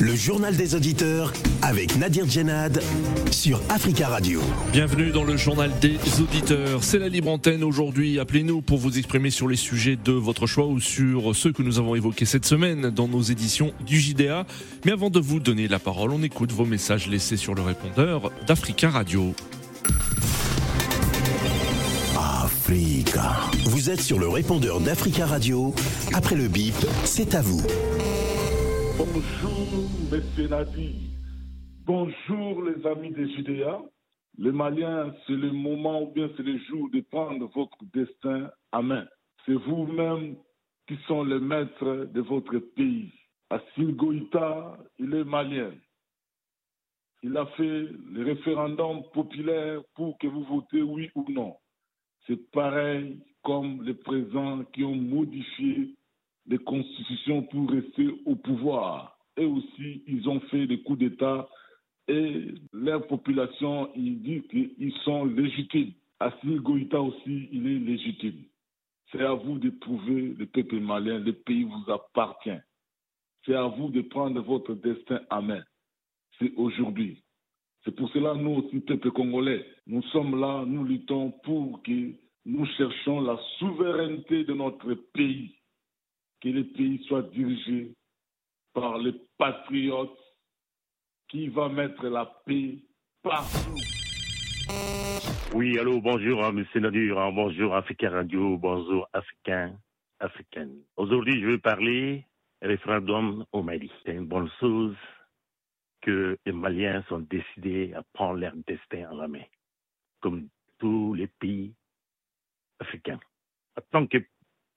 Le 0.00 0.16
journal 0.16 0.56
des 0.56 0.74
auditeurs 0.74 1.30
avec 1.60 1.96
Nadir 1.98 2.26
Djenad 2.26 2.82
sur 3.30 3.60
Africa 3.68 4.08
Radio. 4.08 4.40
Bienvenue 4.72 5.10
dans 5.10 5.24
le 5.24 5.36
journal 5.36 5.70
des 5.78 5.98
auditeurs. 6.22 6.82
C'est 6.82 6.98
la 6.98 7.08
libre 7.08 7.28
antenne 7.28 7.62
aujourd'hui. 7.62 8.18
Appelez-nous 8.18 8.62
pour 8.62 8.78
vous 8.78 8.96
exprimer 8.96 9.28
sur 9.28 9.46
les 9.46 9.56
sujets 9.56 9.98
de 10.02 10.12
votre 10.12 10.46
choix 10.46 10.66
ou 10.66 10.80
sur 10.80 11.36
ceux 11.36 11.52
que 11.52 11.62
nous 11.62 11.78
avons 11.78 11.94
évoqués 11.96 12.24
cette 12.24 12.46
semaine 12.46 12.88
dans 12.88 13.08
nos 13.08 13.20
éditions 13.20 13.74
du 13.86 14.00
JDA. 14.00 14.46
Mais 14.86 14.92
avant 14.92 15.10
de 15.10 15.20
vous 15.20 15.38
donner 15.38 15.68
la 15.68 15.78
parole, 15.78 16.12
on 16.12 16.22
écoute 16.22 16.52
vos 16.52 16.64
messages 16.64 17.06
laissés 17.06 17.36
sur 17.36 17.54
le 17.54 17.60
répondeur 17.60 18.32
d'Africa 18.46 18.88
Radio. 18.88 19.34
Africa. 22.16 23.36
Vous 23.66 23.90
êtes 23.90 24.00
sur 24.00 24.18
le 24.18 24.28
répondeur 24.28 24.80
d'Africa 24.80 25.26
Radio. 25.26 25.74
Après 26.14 26.36
le 26.36 26.48
bip, 26.48 26.74
c'est 27.04 27.34
à 27.34 27.42
vous. 27.42 27.62
Bonjour, 28.98 29.88
messieurs 30.10 30.48
Nadi. 30.48 31.10
Bonjour, 31.86 32.62
les 32.62 32.86
amis 32.86 33.10
des 33.10 33.28
Judéas. 33.34 33.80
Les 34.38 34.52
Maliens, 34.52 35.14
c'est 35.26 35.36
le 35.36 35.52
moment 35.52 36.02
ou 36.02 36.12
bien 36.12 36.28
c'est 36.36 36.42
le 36.42 36.58
jour 36.58 36.88
de 36.92 37.00
prendre 37.00 37.46
votre 37.54 37.78
destin 37.92 38.50
à 38.72 38.82
main. 38.82 39.06
C'est 39.44 39.54
vous-même 39.54 40.36
qui 40.86 40.96
sont 41.06 41.24
les 41.24 41.40
maîtres 41.40 42.08
de 42.12 42.20
votre 42.20 42.58
pays. 42.58 43.12
Assine 43.50 43.92
Goïta, 43.92 44.78
il 44.98 45.14
est 45.14 45.24
malien. 45.24 45.72
Il 47.22 47.36
a 47.36 47.46
fait 47.46 47.88
le 48.12 48.24
référendum 48.24 49.02
populaire 49.12 49.82
pour 49.94 50.16
que 50.18 50.26
vous 50.26 50.44
votez 50.44 50.82
oui 50.82 51.10
ou 51.14 51.24
non. 51.28 51.56
C'est 52.26 52.50
pareil 52.50 53.20
comme 53.42 53.82
les 53.82 53.94
présents 53.94 54.64
qui 54.72 54.84
ont 54.84 54.94
modifié 54.94 55.94
des 56.50 56.58
constitutions 56.58 57.44
pour 57.44 57.70
rester 57.70 58.08
au 58.26 58.34
pouvoir. 58.34 59.16
Et 59.36 59.44
aussi, 59.44 60.02
ils 60.06 60.28
ont 60.28 60.40
fait 60.50 60.66
des 60.66 60.82
coups 60.82 60.98
d'État 60.98 61.48
et 62.08 62.54
leur 62.72 63.06
population, 63.06 63.88
ils 63.94 64.20
disent 64.20 64.46
qu'ils 64.50 64.92
sont 65.04 65.24
légitimes. 65.26 65.92
Assimi 66.18 66.58
Goïta 66.58 67.00
aussi, 67.00 67.48
il 67.52 67.66
est 67.66 67.78
légitime. 67.78 68.42
C'est 69.10 69.22
à 69.22 69.32
vous 69.32 69.58
de 69.58 69.70
trouver 69.70 70.34
le 70.36 70.46
peuple 70.46 70.80
malien, 70.80 71.20
le 71.20 71.32
pays 71.32 71.62
vous 71.62 71.92
appartient. 71.92 72.60
C'est 73.46 73.54
à 73.54 73.68
vous 73.68 73.90
de 73.90 74.02
prendre 74.02 74.42
votre 74.42 74.74
destin 74.74 75.20
à 75.30 75.40
main. 75.40 75.62
C'est 76.38 76.52
aujourd'hui. 76.56 77.22
C'est 77.84 77.94
pour 77.94 78.10
cela, 78.10 78.34
nous 78.34 78.56
aussi, 78.56 78.80
peuple 78.80 79.12
congolais, 79.12 79.64
nous 79.86 80.02
sommes 80.12 80.38
là, 80.38 80.64
nous 80.66 80.84
luttons 80.84 81.30
pour 81.44 81.80
que 81.82 82.12
nous 82.44 82.66
cherchions 82.76 83.20
la 83.20 83.38
souveraineté 83.58 84.44
de 84.44 84.52
notre 84.52 84.94
pays 85.14 85.59
que 86.40 86.48
le 86.48 86.64
pays 86.64 87.04
soit 87.06 87.22
dirigé 87.30 87.92
par 88.72 88.98
les 88.98 89.14
patriotes 89.36 90.18
qui 91.28 91.48
va 91.48 91.68
mettre 91.68 92.06
la 92.06 92.26
paix 92.46 92.78
partout. 93.22 93.78
Oui, 95.54 95.78
allô, 95.78 96.00
bonjour, 96.00 96.44
hein, 96.44 96.52
monsieur 96.52 96.80
Nadur, 96.80 97.20
hein, 97.20 97.32
bonjour 97.32 97.74
Africain 97.74 98.10
Radio, 98.10 98.56
bonjour 98.56 99.08
Africain, 99.12 99.76
Africaine. 100.18 100.82
Aujourd'hui, 100.96 101.40
je 101.40 101.46
vais 101.46 101.58
parler 101.58 102.24
référendum 102.62 103.44
au 103.52 103.62
Mali. 103.62 103.90
C'est 104.04 104.14
une 104.14 104.26
bonne 104.26 104.50
chose 104.60 104.96
que 106.00 106.38
les 106.46 106.52
Maliens 106.52 107.04
sont 107.08 107.20
décidés 107.20 107.92
à 107.94 108.02
prendre 108.14 108.38
leur 108.38 108.54
destin 108.66 109.10
en 109.10 109.16
la 109.16 109.28
main, 109.28 109.44
comme 110.20 110.48
tous 110.78 111.14
les 111.14 111.26
pays 111.26 111.74
africains. 112.78 113.20
En 113.76 113.82
tant 113.90 114.06
que 114.06 114.18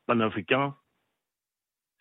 panafricains, 0.05 0.75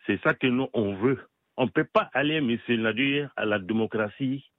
c'est 0.06 0.20
ça 0.22 0.34
que 0.34 0.46
nous, 0.46 0.68
on 0.72 0.94
veut. 0.96 1.28
On 1.56 1.66
ne 1.66 1.70
peut 1.70 1.84
pas 1.84 2.10
aller, 2.12 2.40
monsieur 2.40 2.76
Nadir, 2.76 3.30
à 3.36 3.44
la 3.44 3.58
démocratie 3.58 4.50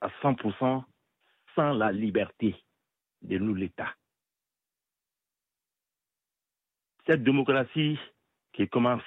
à 0.00 0.08
100% 0.22 0.84
sans 1.54 1.72
la 1.72 1.92
liberté 1.92 2.54
de 3.22 3.38
nous, 3.38 3.54
l'État. 3.54 3.94
Cette 7.06 7.22
démocratie 7.22 7.98
qui 8.52 8.68
commence 8.68 9.02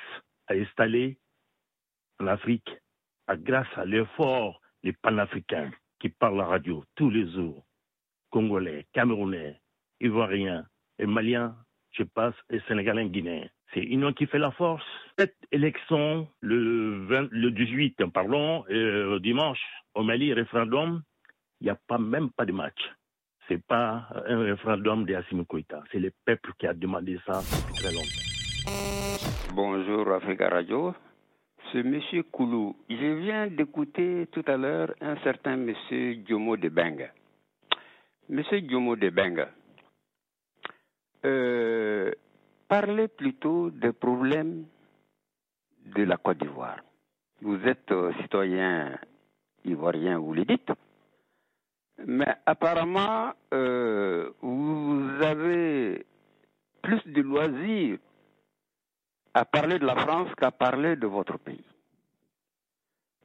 à 0.48 0.54
installer 0.54 1.20
en 2.20 2.28
Afrique, 2.28 2.70
grâce 3.30 3.68
à 3.76 3.86
l'effort 3.86 4.62
des 4.84 4.94
panafricains 4.94 5.72
qui 6.00 6.10
parlent 6.10 6.38
la 6.38 6.46
radio 6.46 6.84
tous 6.96 7.10
les 7.10 7.32
jours, 7.32 7.66
congolais, 8.30 8.88
camerounais, 8.94 9.62
ivoiriens 10.00 10.66
maliens, 11.06 11.56
je 11.92 12.04
passe, 12.04 12.36
et 12.50 12.60
sénégalais, 12.62 13.10
guinéens. 13.10 13.50
C'est 13.74 13.82
union 13.82 14.14
qui 14.14 14.26
fait 14.28 14.40
la 14.40 14.52
force. 14.52 14.84
Cette 15.18 15.36
élection, 15.52 16.28
le, 16.42 17.28
le 17.32 17.52
18, 17.52 18.06
pardon, 18.14 18.64
euh, 18.70 19.20
dimanche, 19.20 19.60
au 19.94 20.04
Mali, 20.04 20.34
référendum, 20.34 21.02
il 21.60 21.66
n'y 21.66 21.70
a 21.70 21.78
pas, 21.88 21.98
même 21.98 22.30
pas 22.32 22.46
de 22.46 22.52
match. 22.54 22.80
C'est 23.48 23.64
pas 23.66 24.08
un 24.28 24.40
référendum 24.44 25.06
de 25.06 25.16
Assimi 25.16 25.46
Koïta. 25.46 25.84
C'est 25.92 26.00
le 26.00 26.12
peuple 26.26 26.52
qui 26.60 26.68
a 26.68 26.74
demandé 26.74 27.18
ça 27.26 27.42
depuis 27.42 27.74
très 27.76 27.94
longtemps. 27.94 28.28
Bonjour 29.54 30.12
Africa 30.12 30.50
Radio. 30.50 30.94
C'est 31.72 31.80
M. 31.80 32.00
Koulou. 32.32 32.76
Je 32.90 33.20
viens 33.20 33.48
d'écouter 33.48 34.28
tout 34.32 34.44
à 34.48 34.58
l'heure 34.58 34.94
un 35.02 35.18
certain 35.24 35.54
M. 35.54 35.74
Diomo 36.26 36.58
de 36.58 36.70
Benga. 36.70 37.10
M. 38.30 38.44
Diomo 38.64 38.96
de 38.96 39.10
Benga, 39.10 39.50
euh, 41.26 41.57
parlez 42.68 43.08
plutôt 43.08 43.70
des 43.70 43.94
problèmes 43.94 44.66
de 45.86 46.04
la 46.04 46.18
Côte 46.18 46.38
d'Ivoire. 46.40 46.80
Vous 47.42 47.60
êtes 47.66 47.92
euh, 47.92 48.12
citoyen 48.22 48.98
ivoirien, 49.64 50.18
vous 50.18 50.34
le 50.34 50.46
dites, 50.46 50.72
mais 52.06 52.36
apparemment, 52.46 53.34
euh, 53.54 54.32
vous 54.42 55.10
avez 55.22 56.06
plus 56.82 57.02
de 57.06 57.22
loisirs 57.22 58.00
à 59.34 59.46
parler 59.46 59.78
de 59.80 59.86
la 59.86 59.96
France 59.96 60.30
qu'à 60.36 60.52
parler 60.52 60.96
de 60.96 61.08
votre 61.08 61.38
pays. 61.38 61.64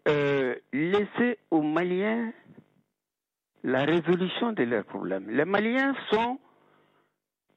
Euh, 0.09 0.57
laissez 0.73 1.39
aux 1.51 1.63
Maliens 1.63 2.33
la 3.63 3.85
résolution 3.85 4.53
de 4.53 4.65
leurs 4.65 4.85
problèmes. 4.85 5.31
Les 5.31 5.45
Maliens 5.45 5.95
sont 6.11 6.39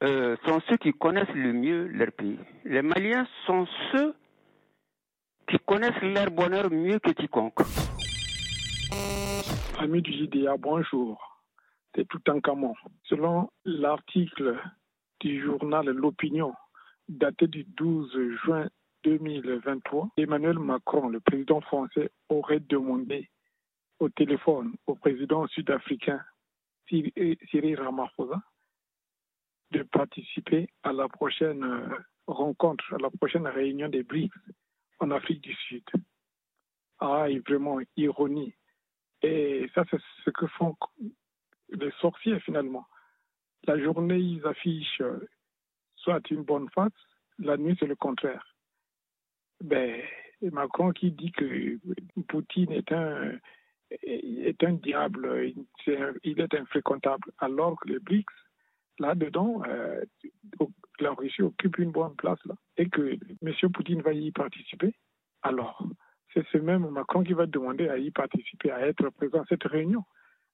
euh, 0.03 0.35
sont 0.45 0.61
ceux 0.69 0.77
qui 0.77 0.91
connaissent 0.93 1.33
le 1.33 1.53
mieux 1.53 1.87
leur 1.87 2.11
pays. 2.11 2.39
Les 2.63 2.81
Maliens 2.81 3.27
sont 3.45 3.65
ceux 3.91 4.13
qui 5.47 5.57
connaissent 5.65 6.01
leur 6.01 6.31
bonheur 6.31 6.69
mieux 6.69 6.99
que 6.99 7.11
quiconque. 7.11 7.59
Amis 9.79 10.01
du 10.01 10.11
JDA, 10.13 10.57
bonjour. 10.57 11.43
C'est 11.95 12.07
tout 12.07 12.21
un 12.27 12.39
camon. 12.41 12.73
Selon 13.03 13.49
l'article 13.63 14.57
du 15.21 15.41
journal 15.41 15.85
L'Opinion, 15.87 16.53
daté 17.07 17.47
du 17.47 17.63
12 17.63 18.11
juin 18.43 18.67
2023, 19.03 20.09
Emmanuel 20.17 20.59
Macron, 20.59 21.09
le 21.09 21.19
président 21.19 21.61
français, 21.61 22.09
aurait 22.29 22.59
demandé 22.59 23.29
au 23.99 24.09
téléphone 24.09 24.73
au 24.87 24.95
président 24.95 25.47
sud-africain 25.47 26.19
Cyril 26.87 27.79
Ramaphosa 27.79 28.41
de 29.77 29.83
participer 29.83 30.69
à 30.83 30.93
la 30.93 31.07
prochaine 31.07 31.63
euh, 31.63 31.87
rencontre, 32.27 32.93
à 32.93 32.97
la 32.97 33.09
prochaine 33.09 33.47
réunion 33.47 33.89
des 33.89 34.03
BRICS 34.03 34.33
en 34.99 35.11
Afrique 35.11 35.41
du 35.41 35.53
Sud. 35.53 35.83
Ah, 36.99 37.27
vraiment, 37.47 37.79
ironie. 37.97 38.53
Et 39.21 39.69
ça, 39.75 39.83
c'est 39.91 39.99
ce 40.23 40.29
que 40.29 40.47
font 40.47 40.75
les 41.69 41.91
sorciers 41.99 42.39
finalement. 42.39 42.85
La 43.65 43.77
journée, 43.79 44.17
ils 44.17 44.45
affichent 44.45 45.01
euh, 45.01 45.27
soit 45.95 46.29
une 46.29 46.43
bonne 46.43 46.69
face, 46.69 46.93
la 47.39 47.57
nuit, 47.57 47.75
c'est 47.79 47.87
le 47.87 47.95
contraire. 47.95 48.55
Ben, 49.61 50.01
Macron 50.41 50.91
qui 50.91 51.11
dit 51.11 51.31
que 51.31 51.77
Poutine 52.27 52.71
est 52.71 52.91
un, 52.91 53.37
est 54.03 54.63
un 54.63 54.73
diable, 54.73 55.51
il 56.23 56.39
est 56.39 56.53
infréquentable, 56.53 57.31
alors 57.39 57.79
que 57.79 57.89
les 57.89 57.99
BRICS 57.99 58.44
là-dedans, 58.99 59.61
euh, 59.67 60.03
la 60.99 61.11
Russie 61.11 61.41
occupe 61.41 61.77
une 61.77 61.91
bonne 61.91 62.15
place 62.15 62.39
là, 62.45 62.55
et 62.77 62.89
que 62.89 63.17
M. 63.41 63.71
Poutine 63.73 64.01
va 64.01 64.13
y 64.13 64.31
participer, 64.31 64.93
alors 65.41 65.85
c'est 66.33 66.45
ce 66.51 66.57
même 66.57 66.87
Macron 66.89 67.23
qui 67.23 67.33
va 67.33 67.45
demander 67.45 67.87
à 67.87 67.97
y 67.97 68.11
participer, 68.11 68.71
à 68.71 68.87
être 68.87 69.09
présent 69.09 69.41
à 69.41 69.45
cette 69.47 69.63
réunion. 69.63 70.03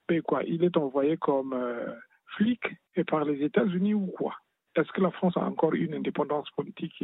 Mais 0.09 0.21
quoi, 0.21 0.43
il 0.43 0.63
est 0.63 0.77
envoyé 0.77 1.17
comme 1.17 1.53
euh, 1.53 1.93
flic 2.35 2.61
et 2.95 3.03
par 3.03 3.25
les 3.25 3.43
États-Unis 3.43 3.93
ou 3.93 4.07
quoi? 4.07 4.35
Est-ce 4.75 4.91
que 4.91 5.01
la 5.01 5.11
France 5.11 5.35
a 5.38 5.41
encore 5.41 5.73
une 5.73 5.93
indépendance 5.93 6.49
politique 6.51 7.03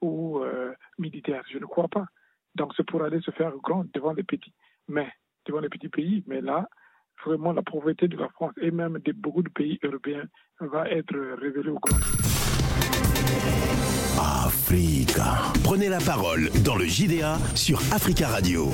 ou 0.00 0.40
euh, 0.40 0.72
militaire? 0.98 1.44
Je 1.50 1.58
ne 1.58 1.64
crois 1.64 1.88
pas. 1.88 2.06
Donc 2.54 2.72
c'est 2.76 2.86
pour 2.86 3.02
aller 3.02 3.20
se 3.20 3.30
faire 3.30 3.56
grand 3.56 3.84
devant 3.94 4.12
les 4.12 4.22
petits, 4.22 4.54
mais 4.88 5.10
devant 5.46 5.60
les 5.60 5.68
petits 5.68 5.88
pays. 5.88 6.24
Mais 6.26 6.40
là, 6.40 6.68
vraiment 7.24 7.52
la 7.52 7.62
pauvreté 7.62 8.08
de 8.08 8.16
la 8.16 8.28
France 8.28 8.52
et 8.60 8.70
même 8.70 8.98
de 9.04 9.12
beaucoup 9.12 9.42
de 9.42 9.50
pays 9.50 9.78
européens 9.82 10.24
va 10.60 10.88
être 10.88 11.16
révélée 11.40 11.70
au 11.70 11.78
grand. 11.78 11.98
Africa. 14.44 15.52
Prenez 15.64 15.88
la 15.88 15.98
parole 15.98 16.50
dans 16.64 16.76
le 16.76 16.84
JDA 16.84 17.38
sur 17.54 17.78
Africa 17.92 18.28
Radio. 18.28 18.68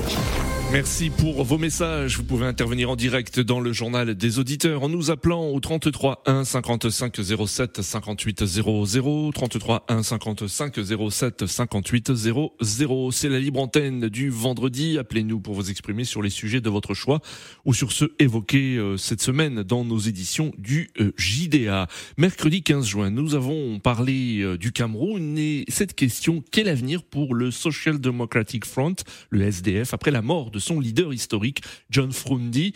Merci 0.73 1.09
pour 1.09 1.45
vos 1.45 1.57
messages. 1.57 2.17
Vous 2.17 2.25
pouvez 2.25 2.45
intervenir 2.45 2.89
en 2.89 2.97
direct 2.97 3.39
dans 3.39 3.61
le 3.61 3.71
journal 3.71 4.15
des 4.15 4.37
auditeurs 4.37 4.83
en 4.83 4.89
nous 4.89 5.11
appelant 5.11 5.47
au 5.47 5.61
33 5.61 6.23
1 6.25 6.43
55 6.43 7.15
07 7.47 7.81
58 7.81 8.45
00 8.45 9.31
33 9.31 9.85
1 9.87 10.03
55 10.03 10.75
07 11.09 11.47
58 11.47 12.13
00. 12.13 13.11
C'est 13.11 13.29
la 13.29 13.39
libre 13.39 13.61
antenne 13.61 14.09
du 14.09 14.29
vendredi. 14.29 14.97
Appelez-nous 14.99 15.39
pour 15.39 15.53
vous 15.53 15.69
exprimer 15.69 16.03
sur 16.03 16.21
les 16.21 16.29
sujets 16.29 16.59
de 16.59 16.69
votre 16.69 16.93
choix 16.93 17.21
ou 17.63 17.73
sur 17.73 17.93
ceux 17.93 18.13
évoqués 18.19 18.75
euh, 18.75 18.97
cette 18.97 19.21
semaine 19.21 19.63
dans 19.63 19.85
nos 19.85 19.99
éditions 19.99 20.51
du 20.57 20.89
euh, 20.99 21.13
JDA. 21.15 21.87
Mercredi 22.17 22.61
15 22.61 22.85
juin, 22.85 23.09
nous 23.09 23.35
avons 23.35 23.79
parlé 23.79 24.41
euh, 24.41 24.57
du 24.57 24.73
Cameroun 24.73 25.37
et 25.37 25.63
cette 25.69 25.95
question, 25.95 26.43
quel 26.51 26.67
avenir 26.67 27.03
pour 27.03 27.35
le 27.35 27.51
Social 27.51 28.01
Democratic 28.01 28.65
Front, 28.65 28.95
le 29.29 29.43
SDF, 29.43 29.93
après 29.93 30.11
la 30.11 30.21
mort 30.21 30.51
de 30.51 30.56
son 30.59 30.79
leader 30.79 31.13
historique, 31.13 31.61
John 31.89 32.11
Frundi. 32.11 32.73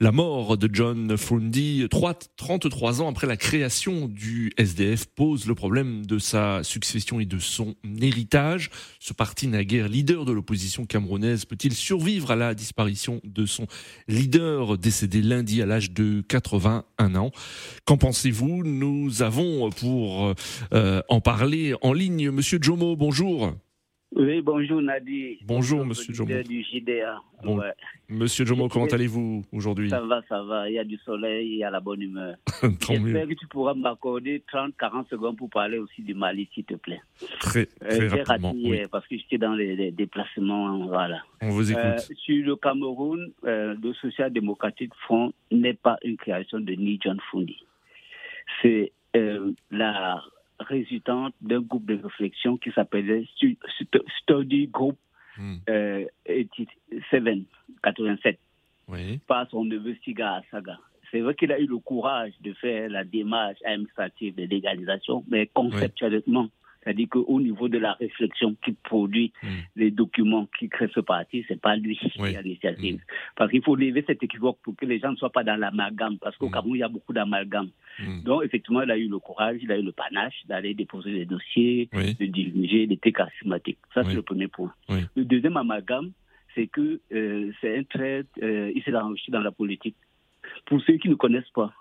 La 0.00 0.12
mort 0.12 0.56
de 0.56 0.68
John 0.72 1.16
Frundi, 1.16 1.86
33 1.88 3.02
ans 3.02 3.08
après 3.08 3.26
la 3.26 3.36
création 3.36 4.08
du 4.08 4.52
SDF, 4.56 5.06
pose 5.06 5.46
le 5.46 5.54
problème 5.54 6.06
de 6.06 6.18
sa 6.18 6.62
succession 6.62 7.20
et 7.20 7.26
de 7.26 7.38
son 7.38 7.74
héritage. 8.00 8.70
Ce 9.00 9.12
parti 9.12 9.46
naguère 9.46 9.88
leader 9.88 10.24
de 10.24 10.32
l'opposition 10.32 10.86
camerounaise 10.86 11.44
peut-il 11.44 11.74
survivre 11.74 12.30
à 12.30 12.36
la 12.36 12.54
disparition 12.54 13.20
de 13.24 13.46
son 13.46 13.66
leader 14.08 14.78
décédé 14.78 15.22
lundi 15.22 15.62
à 15.62 15.66
l'âge 15.66 15.90
de 15.92 16.22
81 16.28 17.14
ans? 17.14 17.30
Qu'en 17.84 17.96
pensez-vous? 17.96 18.62
Nous 18.64 19.22
avons 19.22 19.70
pour 19.70 20.34
euh, 20.72 21.02
en 21.08 21.20
parler 21.20 21.74
en 21.82 21.92
ligne 21.92 22.30
Monsieur 22.30 22.58
Jomo, 22.60 22.96
bonjour. 22.96 23.54
Oui, 24.14 24.42
bonjour 24.42 24.82
Nadi. 24.82 25.38
Bonjour, 25.46 25.86
Monsieur 25.86 26.12
Jomo. 26.12 26.42
du 26.42 26.62
JDA. 26.62 27.18
Bon. 27.42 27.58
Ouais. 27.58 27.72
Monsieur 28.10 28.44
Jomo, 28.44 28.68
comment 28.68 28.84
allez-vous 28.86 29.42
aujourd'hui 29.52 29.88
Ça 29.88 30.02
va, 30.02 30.20
ça 30.28 30.42
va. 30.42 30.68
Il 30.68 30.74
y 30.74 30.78
a 30.78 30.84
du 30.84 30.98
soleil, 30.98 31.48
il 31.48 31.56
y 31.58 31.64
a 31.64 31.70
la 31.70 31.80
bonne 31.80 32.02
humeur. 32.02 32.36
J'espère 32.62 33.26
que 33.26 33.32
tu 33.34 33.46
pourras 33.46 33.72
m'accorder 33.72 34.42
30-40 34.52 35.08
secondes 35.08 35.38
pour 35.38 35.48
parler 35.48 35.78
aussi 35.78 36.02
du 36.02 36.12
Mali, 36.12 36.46
s'il 36.52 36.64
te 36.64 36.74
plaît. 36.74 37.00
Très, 37.40 37.68
Euh, 37.82 37.88
très 37.96 38.08
raté 38.08 38.22
rapidement. 38.24 38.52
oui. 38.52 38.60
hier 38.76 38.88
parce 38.90 39.06
que 39.08 39.16
j'étais 39.16 39.38
dans 39.38 39.54
les, 39.54 39.76
les 39.76 39.90
déplacements. 39.90 40.86
Voilà. 40.88 41.22
On 41.40 41.48
vous 41.48 41.72
écoute. 41.72 41.82
Euh, 41.82 41.98
sur 42.16 42.44
le 42.44 42.56
Cameroun, 42.56 43.32
euh, 43.46 43.74
le 43.82 43.94
Social 43.94 44.30
Democratic 44.30 44.92
Front 45.06 45.32
n'est 45.50 45.72
pas 45.74 45.96
une 46.04 46.18
création 46.18 46.60
de 46.60 46.72
Ni 46.74 46.98
John 47.02 47.18
Fundi. 47.30 47.56
C'est 48.60 48.92
euh, 49.16 49.52
la 49.70 50.22
résultante 50.62 51.34
d'un 51.40 51.60
groupe 51.60 51.86
de 51.86 51.94
réflexion 52.02 52.56
qui 52.56 52.70
s'appelait 52.72 53.24
Stu- 53.36 53.58
Stu- 53.80 54.02
Study 54.20 54.66
Group 54.68 54.96
Hmm. 55.38 55.56
euh, 55.70 56.04
87, 56.26 57.46
87 57.82 58.38
Oui. 58.88 59.18
par 59.26 59.48
son 59.48 59.64
neveu 59.64 59.96
Siga 60.04 60.34
Asaga. 60.52 60.78
C'est 61.10 61.20
vrai 61.20 61.34
qu'il 61.34 61.50
a 61.52 61.58
eu 61.58 61.66
le 61.66 61.78
courage 61.78 62.32
de 62.42 62.52
faire 62.54 62.90
la 62.90 63.04
démarche 63.04 63.58
administrative 63.64 64.34
de 64.34 64.44
légalisation, 64.44 65.24
mais 65.28 65.46
conceptuellement, 65.54 66.48
c'est-à-dire 66.82 67.08
qu'au 67.10 67.40
niveau 67.40 67.68
de 67.68 67.78
la 67.78 67.92
réflexion 67.94 68.56
qui 68.64 68.72
produit 68.72 69.32
Mm. 69.42 69.48
les 69.76 69.90
documents 69.90 70.48
qui 70.58 70.68
créent 70.68 70.90
ce 70.94 71.00
parti, 71.00 71.44
c'est 71.48 71.60
pas 71.60 71.76
lui 71.76 71.98
Oui. 72.18 72.30
qui 72.30 72.36
a 72.36 72.42
l'initiative. 72.42 73.00
Parce 73.36 73.50
qu'il 73.50 73.62
faut 73.62 73.76
lever 73.76 74.04
cet 74.06 74.22
équivoque 74.22 74.58
pour 74.62 74.74
que 74.76 74.84
les 74.86 74.98
gens 74.98 75.10
ne 75.12 75.16
soient 75.16 75.30
pas 75.32 75.44
dans 75.44 75.56
l'amalgame, 75.56 76.18
parce 76.18 76.36
qu'au 76.36 76.48
Mm. 76.48 76.52
Cameroun, 76.52 76.76
il 76.76 76.80
y 76.80 76.82
a 76.82 76.88
beaucoup 76.88 77.12
d'amalgame. 77.12 77.70
Mm. 77.98 78.22
Donc, 78.22 78.44
effectivement, 78.44 78.82
il 78.82 78.90
a 78.90 78.96
eu 78.98 79.08
le 79.08 79.18
courage, 79.18 79.58
il 79.62 79.70
a 79.70 79.78
eu 79.78 79.82
le 79.82 79.92
panache 79.92 80.44
d'aller 80.46 80.74
déposer 80.74 81.12
des 81.12 81.24
dossiers, 81.24 81.88
Oui. 81.92 82.14
de 82.14 82.26
diriger, 82.26 82.82
était 82.92 83.12
charismatique. 83.12 83.78
Ça, 83.94 84.00
Oui. 84.00 84.06
c'est 84.10 84.14
le 84.14 84.22
premier 84.22 84.48
point. 84.48 84.72
Le 85.16 85.24
deuxième 85.24 85.56
amalgame, 85.56 86.10
c'est 86.54 86.66
que 86.66 87.00
euh, 87.12 87.50
c'est 87.60 87.78
un 87.78 87.84
trait, 87.84 88.24
euh, 88.42 88.72
il 88.74 88.82
s'est 88.82 88.94
enrichi 88.94 89.30
dans 89.30 89.40
la 89.40 89.52
politique. 89.52 89.96
Pour 90.66 90.80
ceux 90.82 90.96
qui 90.98 91.08
ne 91.08 91.14
connaissent 91.14 91.48
pas, 91.54 91.72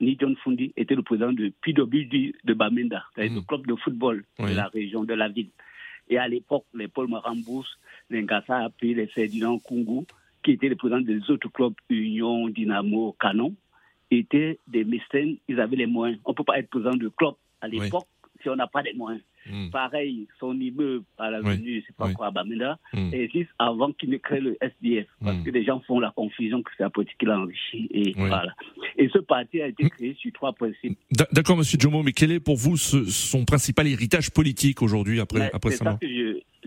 Ni 0.00 0.16
John 0.20 0.36
Fundi 0.44 0.72
était 0.76 0.94
le 0.94 1.02
président 1.02 1.32
de 1.32 1.52
PWD 1.62 2.34
de 2.44 2.54
Bamenda, 2.54 3.04
c'est-à-dire 3.14 3.32
Mm. 3.32 3.36
le 3.36 3.40
club 3.42 3.66
de 3.66 3.74
football 3.76 4.24
Oui. 4.38 4.50
de 4.50 4.56
la 4.56 4.66
région, 4.68 5.04
de 5.04 5.14
la 5.14 5.28
ville. 5.28 5.48
Et 6.08 6.18
à 6.18 6.28
l'époque, 6.28 6.64
les 6.74 6.86
Paul 6.88 7.08
Marambous, 7.08 7.64
les 8.10 8.22
Ngassa 8.22 8.58
Api, 8.64 8.94
les 8.94 9.06
Ferdinand 9.06 9.58
Kungu, 9.58 10.04
qui 10.42 10.52
étaient 10.52 10.68
les 10.68 10.76
présidents 10.76 11.00
des 11.00 11.28
autres 11.30 11.48
clubs, 11.48 11.74
Union, 11.88 12.48
Dynamo, 12.48 13.16
Canon, 13.18 13.54
étaient 14.10 14.58
des 14.68 14.84
mécènes, 14.84 15.36
ils 15.48 15.58
avaient 15.58 15.76
les 15.76 15.86
moyens. 15.86 16.20
On 16.24 16.30
ne 16.30 16.36
peut 16.36 16.44
pas 16.44 16.58
être 16.58 16.68
président 16.70 16.94
de 16.94 17.08
club 17.08 17.34
à 17.60 17.66
Oui. 17.68 17.80
l'époque 17.80 18.06
si 18.42 18.48
on 18.48 18.56
n'a 18.56 18.66
pas 18.68 18.82
les 18.82 18.92
moyens. 18.92 19.22
Mm. 19.50 19.70
Pareil, 19.70 20.26
son 20.40 20.58
immeuble 20.58 21.04
à 21.18 21.30
l'avenue, 21.30 21.82
c'est 21.86 21.96
pas 21.96 22.06
Oui. 22.06 22.14
quoi, 22.14 22.26
à 22.26 22.30
Bamenda, 22.30 22.78
Mm. 22.92 23.14
existe 23.14 23.50
avant 23.58 23.92
qu'il 23.92 24.10
ne 24.10 24.16
crée 24.18 24.40
le 24.40 24.56
SDF. 24.60 25.06
Parce 25.24 25.36
Mm. 25.38 25.44
que 25.44 25.50
les 25.50 25.64
gens 25.64 25.80
font 25.86 26.00
la 26.00 26.10
confusion 26.10 26.62
que 26.62 26.70
c'est 26.76 26.82
la 26.82 26.90
politique 26.90 27.18
qui 27.18 27.26
l'a 27.26 27.38
enrichi. 27.40 27.88
Et 27.90 28.06
Oui. 28.08 28.28
voilà. 28.28 28.54
Et 28.98 29.08
ce 29.10 29.18
parti 29.18 29.60
a 29.62 29.68
été 29.68 29.84
Mm. 29.84 29.90
créé 29.90 30.14
sur 30.20 30.32
trois 30.32 30.52
principes. 30.52 30.98
D'a- 31.10 31.26
D'accord, 31.32 31.56
Monsieur 31.56 31.78
Jomo, 31.78 32.02
mais 32.02 32.12
quel 32.12 32.32
est 32.32 32.40
pour 32.40 32.56
vous 32.56 32.76
ce- 32.76 33.04
son 33.06 33.44
principal 33.44 33.86
héritage 33.86 34.30
politique 34.30 34.82
aujourd'hui 34.82 35.20
après, 35.20 35.40
Mais 35.40 35.50
après 35.52 35.70
ça 35.72 35.98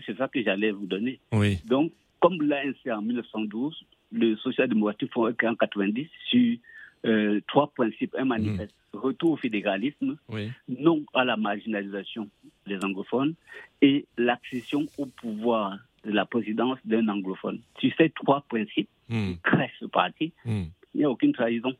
c'est 0.06 0.18
ça 0.18 0.28
que 0.28 0.42
j'allais 0.42 0.72
vous 0.72 0.86
donner. 0.88 1.20
Oui. 1.34 1.58
Donc, 1.68 1.92
comme 2.20 2.42
l'ANC 2.42 2.76
en 2.92 3.02
1912, 3.02 3.76
le 4.12 4.36
Social 4.38 4.68
démocratique 4.70 5.12
Front 5.12 5.28
est 5.28 5.36
créé 5.36 5.50
en 5.50 5.56
90 5.56 6.08
sur 6.30 6.58
euh, 7.06 7.40
trois 7.48 7.68
principes. 7.72 8.16
Un 8.18 8.26
manifeste, 8.26 8.76
retour 8.94 9.32
au 9.32 9.38
fédéralisme, 9.38 10.18
Oui. 10.30 10.50
non 10.68 11.04
à 11.14 11.24
la 11.24 11.38
marginalisation 11.38 12.30
des 12.68 12.84
anglophones 12.84 13.36
et 13.82 14.06
l'accession 14.18 14.86
au 14.98 15.06
pouvoir 15.06 15.78
de 16.06 16.12
la 16.12 16.26
présidence 16.26 16.78
d'un 16.86 17.08
anglophone. 17.08 17.60
Sur 17.80 17.92
ces 17.98 18.10
trois 18.10 18.42
principes, 18.50 18.90
Mm. 19.10 19.34
crée 19.44 19.72
ce 19.80 19.86
parti, 19.86 20.32
Mm. 20.46 20.64
il 20.94 20.98
n'y 21.00 21.04
a 21.04 21.10
aucune 21.10 21.34
trahison. 21.34 21.74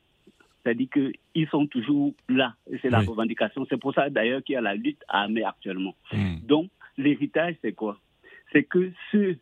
C'est-à-dire 0.62 0.88
qu'ils 0.90 1.48
sont 1.48 1.66
toujours 1.66 2.12
là. 2.28 2.54
C'est 2.82 2.90
la 2.90 2.98
revendication. 3.00 3.64
C'est 3.70 3.78
pour 3.78 3.94
ça 3.94 4.10
d'ailleurs 4.10 4.42
qu'il 4.44 4.54
y 4.54 4.56
a 4.56 4.60
la 4.60 4.74
lutte 4.74 5.02
armée 5.08 5.42
actuellement. 5.42 5.94
Mm. 6.12 6.36
Donc, 6.46 6.70
l'héritage, 6.98 7.54
c'est 7.62 7.72
quoi? 7.72 7.98
C'est 8.52 8.64
que 8.64 8.90
ceux 9.10 9.38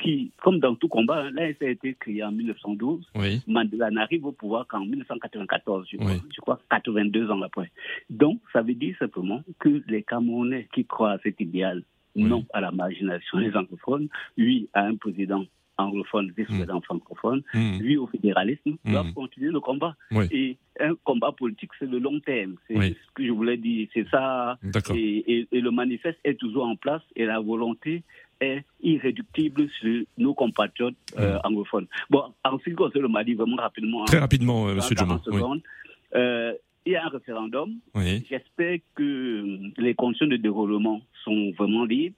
qui, 0.00 0.32
comme 0.42 0.58
dans 0.60 0.74
tout 0.74 0.88
combat, 0.88 1.24
hein, 1.24 1.30
l'ANC 1.32 1.56
a 1.62 1.70
été 1.70 1.94
créé 1.94 2.22
en 2.24 2.32
1912, 2.32 3.06
Oui. 3.16 3.40
Mandela 3.46 3.90
n'arrive 3.90 4.24
au 4.26 4.32
pouvoir 4.32 4.66
qu'en 4.66 4.80
1994, 4.84 5.86
je 5.90 5.96
crois. 5.96 6.10
Oui. 6.12 6.18
Je 6.34 6.40
crois 6.40 6.60
82 6.70 7.30
ans 7.30 7.42
après. 7.42 7.70
Donc, 8.08 8.40
ça 8.52 8.62
veut 8.62 8.74
dire 8.74 8.96
simplement 8.98 9.42
que 9.58 9.82
les 9.88 10.02
Camerounais 10.02 10.68
qui 10.74 10.84
croient 10.84 11.12
à 11.12 11.18
cet 11.18 11.40
idéal, 11.40 11.82
Oui. 12.16 12.24
non 12.24 12.44
à 12.52 12.60
la 12.60 12.70
marginalisation 12.70 13.38
des 13.38 13.54
anglophones, 13.56 14.08
oui 14.38 14.68
à 14.74 14.82
un 14.86 14.96
président 14.96 15.44
anglophone, 15.78 16.30
vice-président 16.36 16.80
francophone, 16.82 17.42
Mm. 17.54 17.78
oui 17.80 17.96
au 17.96 18.06
fédéralisme, 18.06 18.76
Mm. 18.84 18.92
doivent 18.92 19.12
continuer 19.14 19.50
le 19.50 19.60
combat. 19.60 19.96
Oui. 20.10 20.24
Et 20.30 20.56
un 20.78 20.94
combat 21.04 21.32
politique, 21.32 21.70
c'est 21.78 21.88
le 21.90 21.98
long 21.98 22.20
terme. 22.20 22.56
C'est 22.68 22.76
Oui. 22.76 22.90
ce 23.06 23.10
que 23.14 23.24
je 23.26 23.30
voulais 23.32 23.56
dire. 23.56 23.88
C'est 23.94 24.06
ça. 24.10 24.58
Et- 24.94 25.48
et 25.50 25.60
le 25.60 25.70
manifeste 25.70 26.18
est 26.24 26.38
toujours 26.38 26.66
en 26.66 26.76
place 26.76 27.02
et 27.16 27.24
la 27.24 27.40
volonté 27.40 28.02
est 28.40 28.64
irréductible 28.82 29.68
sur 29.80 30.04
nos 30.18 30.34
compatriotes 30.34 30.94
euh, 31.18 31.38
anglophones. 31.44 31.86
Bon, 32.08 32.24
en 32.44 32.58
ce 32.58 32.64
qui 32.64 32.72
concerne 32.74 33.02
le 33.02 33.08
Mali, 33.08 33.34
vraiment 33.34 33.56
rapidement. 33.56 34.04
Très 34.06 34.16
hein, 34.16 34.20
rapidement, 34.20 34.68
euh. 34.68 34.78
40 34.78 35.22
Oui. 35.28 35.40
euh, 36.14 36.52
il 36.86 36.92
y 36.92 36.96
a 36.96 37.04
un 37.04 37.08
référendum. 37.08 37.74
Oui. 37.94 38.24
J'espère 38.28 38.78
que 38.94 39.58
les 39.76 39.94
conditions 39.94 40.26
de 40.26 40.36
déroulement 40.36 41.02
sont 41.24 41.52
vraiment 41.58 41.84
libres, 41.84 42.16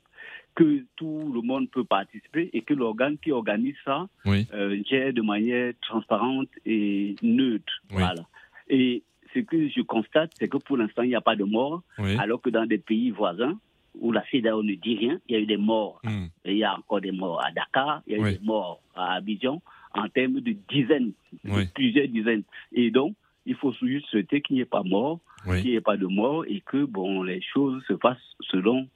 que 0.54 0.84
tout 0.96 1.30
le 1.34 1.40
monde 1.42 1.68
peut 1.70 1.84
participer 1.84 2.50
et 2.52 2.60
que 2.62 2.74
l'organe 2.74 3.18
qui 3.18 3.32
organise 3.32 3.74
ça 3.84 4.06
Oui. 4.24 4.46
euh, 4.54 4.80
gère 4.88 5.12
de 5.12 5.22
manière 5.22 5.72
transparente 5.80 6.48
et 6.64 7.16
neutre. 7.22 7.72
Oui. 7.90 7.96
Voilà. 7.98 8.22
Et 8.68 9.02
ce 9.34 9.40
que 9.40 9.68
je 9.68 9.80
constate, 9.80 10.30
c'est 10.38 10.46
que 10.48 10.58
pour 10.58 10.76
l'instant, 10.76 11.02
il 11.02 11.08
n'y 11.08 11.14
a 11.16 11.20
pas 11.22 11.36
de 11.36 11.44
morts, 11.44 11.82
Oui. 11.98 12.16
alors 12.18 12.40
que 12.40 12.50
dans 12.50 12.66
des 12.66 12.78
pays 12.78 13.10
voisins, 13.10 13.58
où 14.00 14.12
la 14.12 14.24
CEDAO 14.30 14.62
ne 14.62 14.74
dit 14.74 14.96
rien, 14.96 15.20
il 15.28 15.32
y 15.34 15.36
a 15.36 15.40
eu 15.40 15.46
des 15.46 15.56
morts. 15.56 16.00
Mm. 16.04 16.26
Et 16.44 16.52
il 16.52 16.58
y 16.58 16.64
a 16.64 16.76
encore 16.76 17.00
des 17.00 17.12
morts 17.12 17.44
à 17.44 17.50
Dakar, 17.52 18.02
il 18.06 18.12
y 18.12 18.16
a 18.16 18.18
eu 18.18 18.22
Oui. 18.24 18.32
des 18.38 18.44
morts 18.44 18.80
à 18.94 19.14
Abidjan, 19.14 19.62
en 19.94 20.08
termes 20.08 20.40
de 20.40 20.56
dizaines, 20.68 21.12
de 21.44 21.64
plusieurs 21.74 22.08
dizaines. 22.08 22.42
Et 22.72 22.90
donc, 22.90 23.14
il 23.44 23.54
faut 23.54 23.72
juste 23.82 24.06
souhaiter 24.06 24.40
qu'il 24.40 24.56
n'y 24.56 24.62
ait 24.62 24.66
pas 24.66 24.82
mort, 24.82 25.20
Oui. 25.46 25.60
qu'il 25.60 25.70
n'y 25.70 25.76
ait 25.76 25.80
pas 25.82 25.96
de 25.96 26.06
mort 26.06 26.44
et 26.46 26.62
que 26.64 26.84
bon, 26.84 27.22
les 27.22 27.42
choses 27.42 27.82
se 27.86 27.96
fassent 27.96 28.36
selon 28.50 28.88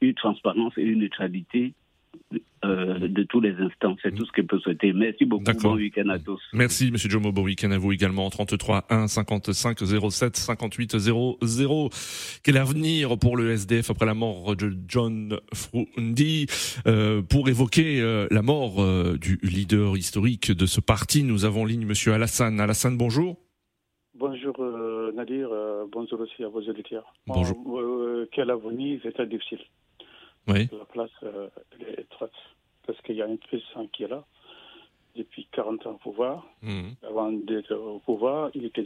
une 0.00 0.14
transparence 0.14 0.76
et 0.78 0.82
une 0.82 1.00
neutralité 1.00 1.74
euh, 2.62 3.08
de 3.08 3.22
tous 3.22 3.40
les 3.40 3.54
instants. 3.54 3.96
C'est 4.02 4.14
tout 4.14 4.26
ce 4.26 4.32
que 4.32 4.42
je 4.42 4.46
peux 4.46 4.58
souhaiter. 4.58 4.92
Merci 4.92 5.24
beaucoup. 5.24 5.44
Bon 5.62 5.74
week-end 5.76 6.08
à 6.10 6.18
tous. 6.18 6.40
Merci, 6.52 6.90
Monsieur 6.90 7.08
Jomo. 7.08 7.32
Bon 7.32 7.42
week-end 7.42 7.70
à 7.70 7.78
vous 7.78 7.92
également. 7.92 8.28
33 8.28 8.84
1 8.90 9.08
55 9.08 9.78
07 10.10 10.36
58 10.36 10.98
00. 10.98 11.90
Quel 12.44 12.56
avenir 12.58 13.18
pour 13.18 13.38
le 13.38 13.50
SDF 13.52 13.90
après 13.90 14.04
la 14.04 14.12
mort 14.12 14.56
de 14.56 14.74
John 14.86 15.38
Frundi 15.54 16.46
euh, 16.86 17.22
Pour 17.22 17.48
évoquer 17.48 18.00
euh, 18.02 18.26
la 18.30 18.42
mort 18.42 18.82
euh, 18.82 19.16
du 19.16 19.38
leader 19.42 19.96
historique 19.96 20.52
de 20.52 20.66
ce 20.66 20.80
parti, 20.80 21.24
nous 21.24 21.46
avons 21.46 21.62
en 21.62 21.64
ligne 21.64 21.86
Monsieur 21.86 22.12
Alassane. 22.12 22.60
Alassane, 22.60 22.98
bonjour. 22.98 23.36
Bonjour 24.14 24.54
Nadir, 25.14 25.48
bonjour 25.90 26.20
aussi 26.20 26.44
à 26.44 26.48
vos 26.48 26.60
auditeurs. 26.60 27.14
Bonjour. 27.26 28.28
quel 28.32 28.50
avenir, 28.50 29.00
c'est 29.02 29.12
très 29.12 29.26
difficile. 29.26 29.60
Oui. 30.48 30.68
La 30.72 30.84
place 30.86 31.10
euh, 31.22 31.48
est 31.80 32.00
étroite. 32.00 32.32
Parce 32.86 33.00
qu'il 33.02 33.16
y 33.16 33.22
a 33.22 33.26
un 33.26 33.36
président 33.36 33.86
qui 33.92 34.04
est 34.04 34.08
là 34.08 34.24
depuis 35.16 35.46
40 35.52 35.86
ans 35.86 35.90
au 35.92 35.98
pouvoir. 35.98 36.46
Mhm. 36.62 36.94
Avant 37.08 37.32
d'être 37.32 37.74
au 37.74 37.98
pouvoir, 38.00 38.50
il 38.54 38.64
était 38.64 38.84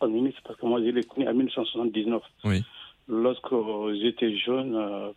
un 0.00 0.08
ministre 0.08 0.40
parce 0.44 0.58
que 0.58 0.66
moi, 0.66 0.80
je 0.80 0.90
l'ai 0.90 1.02
connu 1.04 1.28
en 1.28 1.34
1979. 1.34 2.22
Oui. 2.44 2.62
Lorsque 3.08 3.52
j'étais 4.00 4.36
jeune, 4.36 4.76
euh, 4.76 5.08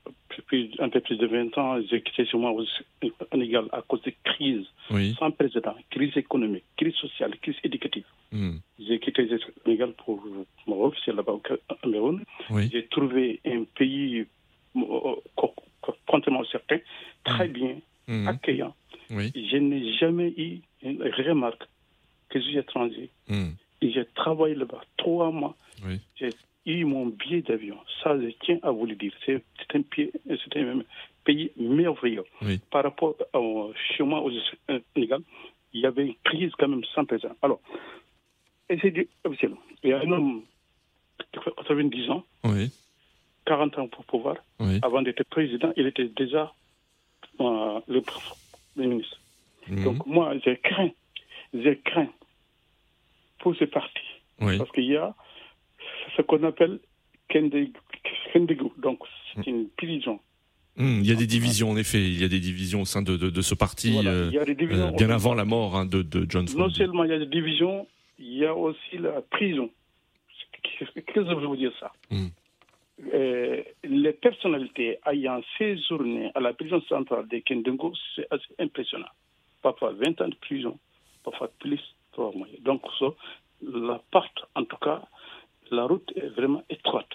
un 0.80 0.90
peu 0.90 1.00
plus 1.02 1.18
de 1.18 1.28
20 1.28 1.58
ans, 1.60 1.80
j'ai 1.90 2.02
quitté 2.02 2.26
chez 2.26 2.38
moi 2.38 2.52
au 2.52 2.66
Sénégal 3.32 3.66
à 3.72 3.84
cause 3.84 4.02
de 4.02 4.12
crises 4.24 4.66
oui. 4.90 5.16
sans 5.20 5.30
précédent, 5.30 5.76
crise 5.92 6.18
économique, 6.18 6.64
crise 6.78 6.96
sociale, 6.96 7.38
crise 7.40 7.56
éducative. 7.64 8.06
Mhm. 8.32 8.60
J'ai 8.80 9.00
quitté 9.00 9.26
le 9.26 9.40
Sénégal 9.64 9.94
pour 10.04 10.20
me 10.68 10.74
refuser 10.74 11.12
là-bas 11.12 11.34
au 11.34 11.42
Cameroun. 11.84 12.24
Oui. 12.50 12.70
J'ai 12.72 12.88
trouvé 12.88 13.40
un 13.46 13.64
pays 13.76 14.26
contrairement 16.08 16.42
à 16.42 16.46
certains, 16.52 16.80
très 17.24 17.48
bien, 17.48 17.76
Mhm. 18.08 18.28
accueillant. 18.28 18.76
Oui. 19.10 19.32
Je 19.36 19.58
n'ai 19.58 19.94
jamais 19.94 20.30
eu 20.38 20.60
une 20.84 21.02
remarque 21.04 21.64
que 22.30 22.40
je 22.40 22.46
suis 22.46 22.58
étranger. 22.58 23.10
Et 23.30 23.92
j'ai 23.92 24.06
travaillé 24.16 24.56
là-bas 24.56 24.82
trois 24.98 25.32
mois. 25.32 25.56
Oui. 25.86 26.00
J'ai 26.20 26.30
eu 26.66 26.86
mon 26.86 27.08
billet 27.08 27.42
d'avion. 27.42 27.78
Ça, 28.04 28.20
je 28.20 28.30
tiens 28.44 28.60
à 28.64 28.72
vous 28.72 28.86
le 28.86 28.96
dire. 28.96 29.14
C'est 29.26 29.42
un, 29.76 29.82
un 30.80 30.82
pays 31.24 31.52
merveilleux. 31.58 32.24
Oui. 32.42 32.60
Par 32.72 32.84
rapport 32.84 33.16
au, 33.34 33.74
chez 33.76 34.04
moi 34.04 34.22
au 34.22 34.32
Sénégal, 34.94 35.22
il 35.74 35.82
y 35.82 35.86
avait 35.86 36.06
une 36.08 36.16
crise 36.24 36.52
quand 36.58 36.68
même 36.68 36.84
sans 36.94 37.06
précédent. 37.06 37.36
Alors, 37.42 37.60
et 38.70 38.78
c'est 38.82 38.92
du 38.92 39.08
officiel. 39.24 39.52
Il 39.84 39.90
y 39.90 39.94
a 39.94 40.00
un 40.00 40.12
homme 40.12 40.42
de 41.34 41.40
90 41.40 42.10
ans, 42.10 42.24
Oui. 42.44 42.72
40 43.46 43.78
ans 43.80 43.88
pour 43.88 44.04
pouvoir. 44.06 44.38
Oui. 44.60 44.80
Avant 44.82 45.02
d'être 45.02 45.24
président, 45.26 45.72
il 45.78 45.88
était 45.88 46.08
déjà 46.08 46.52
euh, 47.40 47.80
le 47.88 48.02
Premier 48.02 48.88
ministre. 48.90 49.20
Mhm. 49.68 49.84
Donc 49.84 50.06
moi, 50.06 50.34
j'ai 50.44 50.58
craint, 50.58 50.90
j'ai 51.54 51.78
craint 51.80 52.10
pour 53.40 53.56
ce 53.56 53.66
parti. 53.66 54.02
Oui. 54.42 54.58
Parce 54.58 54.72
qu'il 54.72 54.86
y 54.86 54.98
a 54.98 55.14
ce 56.18 56.22
qu'on 56.22 56.44
appelle 56.44 56.80
Kendegu. 57.30 57.72
Donc 58.78 59.00
c'est 59.36 59.48
une 59.48 59.70
prison. 59.70 60.20
Mhm. 60.78 61.00
Il 61.04 61.08
y 61.08 61.12
a 61.12 61.16
des 61.16 61.28
divisions, 61.28 61.70
en 61.72 61.78
effet. 61.78 62.00
Il 62.02 62.20
y 62.22 62.26
a 62.26 62.28
des 62.28 62.40
divisions 62.42 62.82
au 62.82 62.86
sein 62.86 63.02
de, 63.02 63.16
de, 63.16 63.30
de 63.30 63.42
ce 63.42 63.56
parti, 63.56 63.94
Voilà. 63.94 64.12
euh, 64.12 64.30
Il 64.32 64.36
y 64.36 64.40
a 64.40 64.46
des 64.46 64.56
divisions. 64.56 64.88
euh, 64.88 64.92
bien 64.92 65.10
avant 65.10 65.34
la 65.34 65.46
mort 65.46 65.76
hein, 65.78 65.86
de, 65.86 66.02
de 66.02 66.26
John 66.30 66.46
Non 66.58 66.70
seulement 66.70 67.04
il 67.06 67.12
y 67.12 67.14
a 67.14 67.20
des 67.20 67.26
divisions, 67.28 67.88
il 68.20 68.34
y 68.34 68.46
a 68.46 68.54
aussi 68.54 68.98
la 68.98 69.22
prison. 69.22 69.70
Qu'est-ce 70.64 71.00
que 71.00 71.24
je 71.24 71.34
veux 71.34 71.46
vous 71.46 71.56
dire 71.56 71.72
ça? 71.80 71.94
Mm. 72.12 72.28
Euh, 73.14 73.62
Les 73.84 74.14
personnalités 74.14 75.00
ayant 75.06 75.42
séjourné 75.58 76.32
à 76.34 76.40
la 76.40 76.54
prison 76.54 76.82
centrale 76.88 77.28
de 77.28 77.40
Kendengo, 77.40 77.94
c'est 78.16 78.28
assez 78.32 78.54
impressionnant. 78.60 79.12
Parfois 79.62 79.92
20 79.94 80.22
ans 80.22 80.28
de 80.30 80.36
prison, 80.36 80.78
parfois 81.24 81.50
plus, 81.60 81.82
trois 82.14 82.32
mois. 82.34 82.48
Donc, 82.62 82.82
ça, 83.00 83.08
la 83.62 84.00
porte, 84.12 84.46
en 84.56 84.64
tout 84.64 84.78
cas, 84.78 85.02
la 85.72 85.84
route 85.86 86.12
est 86.16 86.30
vraiment 86.30 86.64
étroite. 86.70 87.10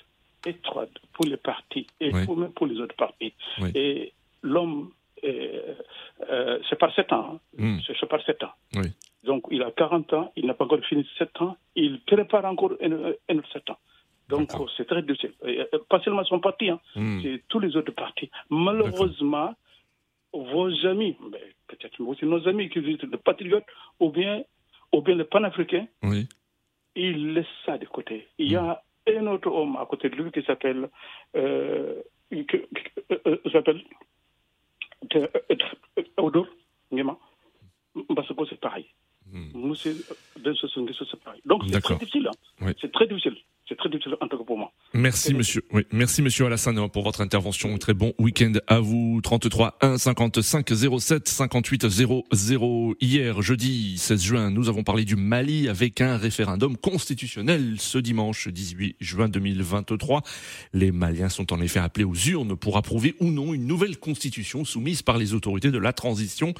Étroite 0.47 0.93
pour 1.15 1.25
les 1.27 1.37
partis 1.37 1.87
et 2.01 2.13
Oui. 2.13 2.25
pour, 2.27 2.37
même 2.37 2.53
pour 2.53 2.67
les 2.67 2.79
autres 2.81 2.97
partis. 2.97 3.33
Oui. 3.61 3.71
Et 3.75 4.13
l'homme, 4.43 4.91
euh, 5.25 5.75
euh, 6.29 6.59
c'est 6.69 6.79
par 6.79 6.95
sept 6.95 7.13
ans. 7.13 7.41
hein. 7.59 7.63
Mm. 7.65 7.79
C'est 7.87 8.07
par 8.09 8.23
sept 8.25 8.43
ans. 8.43 8.53
Oui. 8.75 8.89
Donc, 9.25 9.45
il 9.51 9.63
a 9.63 9.71
40 9.71 10.13
ans, 10.15 10.33
il 10.37 10.47
n'a 10.47 10.55
pas 10.55 10.65
encore 10.65 10.81
fini 10.85 11.07
7 11.19 11.41
ans, 11.43 11.57
il 11.77 12.01
prépare 12.01 12.45
encore 12.47 12.73
un, 12.83 13.13
un 13.29 13.39
autre 13.39 13.53
7 13.53 13.69
ans. 13.71 13.79
Donc, 14.31 14.51
c'est 14.77 14.87
très 14.87 15.03
difficile. 15.03 15.33
Euh, 15.45 15.65
Pas 15.89 16.01
seulement 16.03 16.25
son 16.25 16.41
parti, 16.41 16.71
hein, 16.71 16.81
Mhm. 16.97 17.21
c'est 17.23 17.43
tous 17.49 17.61
les 17.61 17.77
autres 17.77 17.93
partis. 17.93 18.31
Malheureusement, 18.51 19.55
vos 20.33 20.71
amis, 20.87 21.17
mais 21.31 21.43
peut-être 21.67 22.01
aussi 22.01 22.25
nos 22.25 22.47
amis 22.49 22.69
qui 22.71 22.81
sont 23.01 23.07
des 23.09 23.17
patriotes, 23.17 23.65
ou 23.99 24.11
bien, 24.11 24.43
ou 24.93 25.03
bien 25.03 25.15
les 25.17 25.25
panafricains, 25.25 25.87
Oui. 26.03 26.29
ils 26.95 27.35
laissent 27.35 27.47
ça 27.67 27.79
de 27.79 27.87
côté. 27.87 28.29
Il 28.39 28.51
y 28.51 28.57
a 28.57 28.83
un 29.09 29.27
autre 29.27 29.51
homme 29.51 29.77
à 29.77 29.87
côté 29.87 30.09
de 30.09 30.17
lui 30.17 30.31
qui 30.31 30.43
s'appelle. 30.43 30.89
Euh, 31.37 32.01
euh, 32.33 33.19
euh, 33.27 33.39
s'appelle. 33.51 33.83
euh, 35.17 35.27
euh, 35.51 36.03
Odor 36.19 36.47
Ngema. 36.93 37.17
Parce 38.15 38.29
que 38.29 38.47
c'est 38.49 38.61
pareil. 38.61 38.87
Monsieur 39.55 39.95
Sassou 40.61 40.83
Nguesso, 40.83 41.05
c'est 41.11 41.21
pareil. 41.23 41.41
Donc 41.45 41.63
c'est 41.69 41.81
très 41.81 41.95
difficile. 41.97 42.29
hein. 42.29 42.37
Oui. 42.61 42.73
C'est 42.81 42.91
très 42.93 43.07
difficile. 43.07 43.37
C'est 43.71 43.77
très 43.77 43.89
difficile 43.89 44.17
en 44.21 44.27
pour 44.27 44.59
moi. 44.59 44.73
Merci 44.95 45.33
monsieur. 45.33 45.63
Oui, 45.73 45.83
merci 45.93 46.23
monsieur 46.23 46.45
Alassane 46.45 46.91
pour 46.91 47.05
votre 47.05 47.21
intervention. 47.21 47.79
Très 47.79 47.95
bon 47.95 48.13
week-end 48.19 48.55
à 48.67 48.81
vous. 48.81 49.21
33 49.23 49.79
1 49.81 49.97
55 49.97 50.69
07 50.99 51.29
58 51.29 51.89
00. 51.89 52.97
Hier, 53.01 53.41
jeudi 53.43 53.97
16 53.97 54.23
juin, 54.23 54.51
nous 54.51 54.69
avons 54.69 54.83
parlé 54.83 55.05
du 55.05 55.15
Mali 55.15 55.69
avec 55.69 56.01
un 56.01 56.17
référendum 56.17 56.77
constitutionnel 56.77 57.77
ce 57.79 57.99
dimanche 57.99 58.49
18 58.49 58.97
juin 58.99 59.29
2023. 59.29 60.23
Les 60.73 60.91
Maliens 60.91 61.29
sont 61.29 61.53
en 61.53 61.61
effet 61.61 61.79
appelés 61.79 62.05
aux 62.05 62.17
urnes 62.17 62.57
pour 62.57 62.77
approuver 62.77 63.15
ou 63.21 63.31
non 63.31 63.55
une 63.55 63.69
nouvelle 63.69 63.99
constitution 63.99 64.65
soumise 64.65 65.03
par 65.03 65.17
les 65.17 65.33
autorités 65.33 65.71
de 65.71 65.79
la 65.79 65.93
transition. 65.93 66.55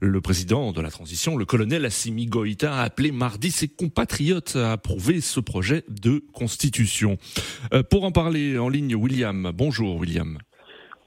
Le 0.00 0.20
président 0.20 0.70
de 0.70 0.80
la 0.80 0.92
transition, 0.92 1.36
le 1.36 1.46
colonel 1.46 1.84
Assimi 1.84 2.26
Goïta, 2.26 2.76
a 2.76 2.82
appelé 2.84 3.10
mardi 3.10 3.50
ses 3.50 3.66
compatriotes 3.66 4.54
à 4.54 4.70
approuver 4.70 5.20
ce 5.20 5.40
projet 5.40 5.82
de 5.88 6.22
constitution. 6.32 6.43
Euh, 6.46 7.82
pour 7.90 8.04
en 8.04 8.10
parler 8.12 8.58
en 8.58 8.68
ligne, 8.68 8.94
William. 8.94 9.50
Bonjour 9.54 9.96
William. 9.98 10.38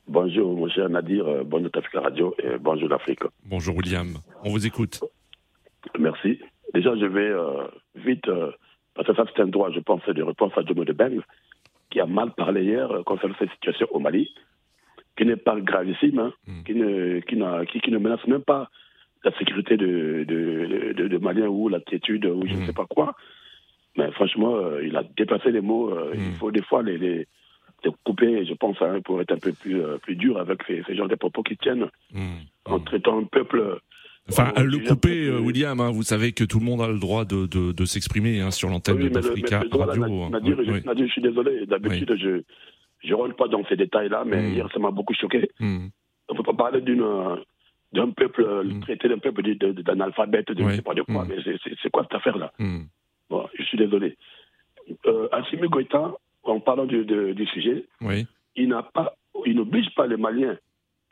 Bonjour, 0.08 0.56
mon 0.56 0.70
cher 0.70 0.90
Nadir, 0.90 1.28
euh, 1.28 1.44
bonjour 1.46 1.70
Africa 1.76 2.02
Radio 2.02 2.34
et 2.42 2.58
bonjour 2.60 2.88
l'Afrique. 2.90 3.20
Bonjour 3.46 3.76
William. 3.76 4.08
On 4.44 4.50
vous 4.52 4.66
écoute. 4.66 5.00
Merci. 6.00 6.40
Déjà, 6.74 6.96
je 6.96 7.06
vais 7.06 7.30
euh, 7.30 7.68
vite, 7.96 8.28
euh, 8.28 8.52
parce 8.96 9.08
que 9.08 9.16
ça 9.16 9.26
c'est 9.36 9.42
un 9.42 9.48
droit, 9.48 9.70
je 9.72 9.80
pense, 9.80 10.02
de 10.08 10.24
réponse 10.24 10.54
à 10.58 10.64
Jomo 10.66 10.86
de 10.86 10.94
Beng, 10.94 11.20
qui 11.92 12.00
a 12.00 12.06
mal 12.06 12.34
parlé 12.36 12.64
hier 12.64 12.90
euh, 12.92 13.04
concernant 13.04 13.36
cette 13.40 13.52
situation 13.52 13.88
au 13.92 14.00
Mali, 14.00 14.30
qui 15.18 15.26
n'est 15.26 15.36
pas 15.36 15.60
gravissime, 15.60 16.20
hein, 16.20 16.34
Mm. 16.48 16.64
qui, 16.64 16.74
ne, 16.76 17.20
qui, 17.22 17.36
n'a- 17.36 17.66
qui, 17.66 17.80
qui 17.82 17.92
ne 17.92 17.98
menace 17.98 18.26
même 18.28 18.44
pas 18.44 18.70
la 19.24 19.32
sécurité 19.38 19.76
de, 19.78 20.24
de, 20.28 20.94
de, 20.96 21.08
de 21.08 21.18
Maliens 21.18 21.48
ou 21.48 21.68
l'attitude 21.70 22.26
ou 22.26 22.46
je 22.48 22.54
ne 22.54 22.62
Mm. 22.62 22.66
sais 22.68 22.74
pas 22.74 22.86
quoi. 22.86 23.16
Mais 23.98 24.12
franchement, 24.12 24.56
euh, 24.56 24.86
il 24.86 24.96
a 24.96 25.04
déplacé 25.18 25.52
les 25.52 25.62
mots. 25.62 25.90
euh. 25.90 26.12
Il 26.16 26.34
faut 26.36 26.52
des 26.52 26.62
fois 26.62 26.84
les, 26.84 26.98
les, 26.98 27.28
les 27.84 27.92
couper, 28.04 28.46
je 28.46 28.54
pense, 28.54 28.78
hein, 28.82 29.00
pour 29.04 29.20
être 29.22 29.32
un 29.32 29.38
peu 29.40 29.52
plus, 29.54 29.82
euh, 29.82 29.98
plus 29.98 30.16
dur 30.16 30.38
avec 30.40 30.60
ces, 30.68 30.84
ces 30.88 30.96
genres 30.96 31.08
de 31.08 31.16
propos 31.16 31.44
qui 31.44 31.58
tiennent 31.58 31.88
Hmm. 32.14 32.42
en 32.66 32.80
traitant 32.80 33.18
un 33.20 33.24
peuple. 33.24 33.80
Enfin, 34.30 34.52
le 34.62 34.78
couper, 34.80 35.30
William, 35.32 35.80
hein, 35.80 35.90
vous 35.90 36.04
savez 36.04 36.34
que 36.34 36.44
tout 36.44 36.60
le 36.60 36.66
monde 36.66 36.82
a 36.82 36.88
le 36.90 37.00
droit 37.00 37.24
de, 37.24 37.46
de, 37.48 37.72
de 37.72 37.86
s'exprimer 37.86 38.42
hein, 38.42 38.52
sur 38.52 38.70
l'antenne 38.70 38.98
Oui, 38.98 39.04
mais 39.04 39.10
le- 39.10 39.14
d'Africa 39.22 39.64
là, 39.64 39.86
Radio. 39.86 40.30
Nadir, 40.30 40.58
Oui, 40.60 40.66
je, 40.68 40.72
oui. 40.74 40.82
Nadir, 40.86 41.06
je 41.08 41.12
suis 41.14 41.22
désolé. 41.22 41.66
D'habitude, 41.66 42.14
je 42.20 42.42
je 43.04 43.14
rentre 43.14 43.36
pas 43.36 43.48
dans 43.48 43.64
ces 43.70 43.76
détails-là, 43.78 44.24
mais 44.26 44.50
hier, 44.52 44.68
ça 44.74 44.80
m'a 44.80 44.90
beaucoup 44.92 45.14
choqué. 45.14 45.50
Hmm. 45.60 45.88
On 46.30 46.34
ne 46.34 46.38
peut 46.38 46.44
pas 46.44 46.54
parler 46.54 46.82
d'une 46.82 47.06
d'un 47.94 48.10
peuple, 48.10 48.46
traiter 48.82 49.08
d'un 49.08 49.18
peuple 49.20 49.44
d'analphabète, 49.84 50.52
de, 50.52 50.68
je 50.68 50.76
sais 50.76 50.82
pas 50.82 50.94
de 50.94 51.04
quoi, 51.04 51.26
mais 51.30 51.36
c'est- 51.44 51.90
quoi 51.90 52.04
cette 52.04 52.16
affaire-là? 52.16 52.52
Hmm. 52.60 52.82
Bon, 53.30 53.48
je 53.58 53.64
suis 53.64 53.78
désolé. 53.78 54.18
Euh, 55.06 55.28
Assimi 55.32 55.68
Goïta, 55.68 56.14
en 56.44 56.60
parlant 56.60 56.86
du, 56.86 57.04
de- 57.06 57.34
du 57.34 57.46
sujet, 57.48 57.86
Oui. 58.02 58.26
il 58.56 58.70
n'a 58.70 58.84
pas, 58.84 59.16
il 59.46 59.56
n'oblige 59.56 59.94
pas 59.96 60.08
les 60.08 60.18
Maliens 60.18 60.58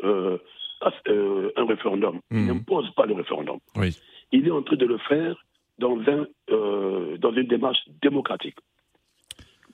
euh, 0.04 0.38
à 0.82 0.92
euh, 1.10 1.52
un 1.58 1.66
référendum. 1.66 2.20
Il 2.32 2.38
Mm. 2.38 2.48
n'impose 2.48 2.90
pas 2.96 3.06
le 3.06 3.14
référendum. 3.16 3.60
Oui. 3.76 3.98
Il 4.32 4.48
est 4.48 4.52
en 4.52 4.62
train 4.64 4.76
de 4.78 4.86
le 4.86 4.98
faire 5.00 5.36
dans, 5.80 5.98
un, 6.08 6.26
euh, 6.52 7.18
dans 7.18 7.34
une 7.34 7.48
démarche 7.48 7.80
démocratique. 8.02 8.58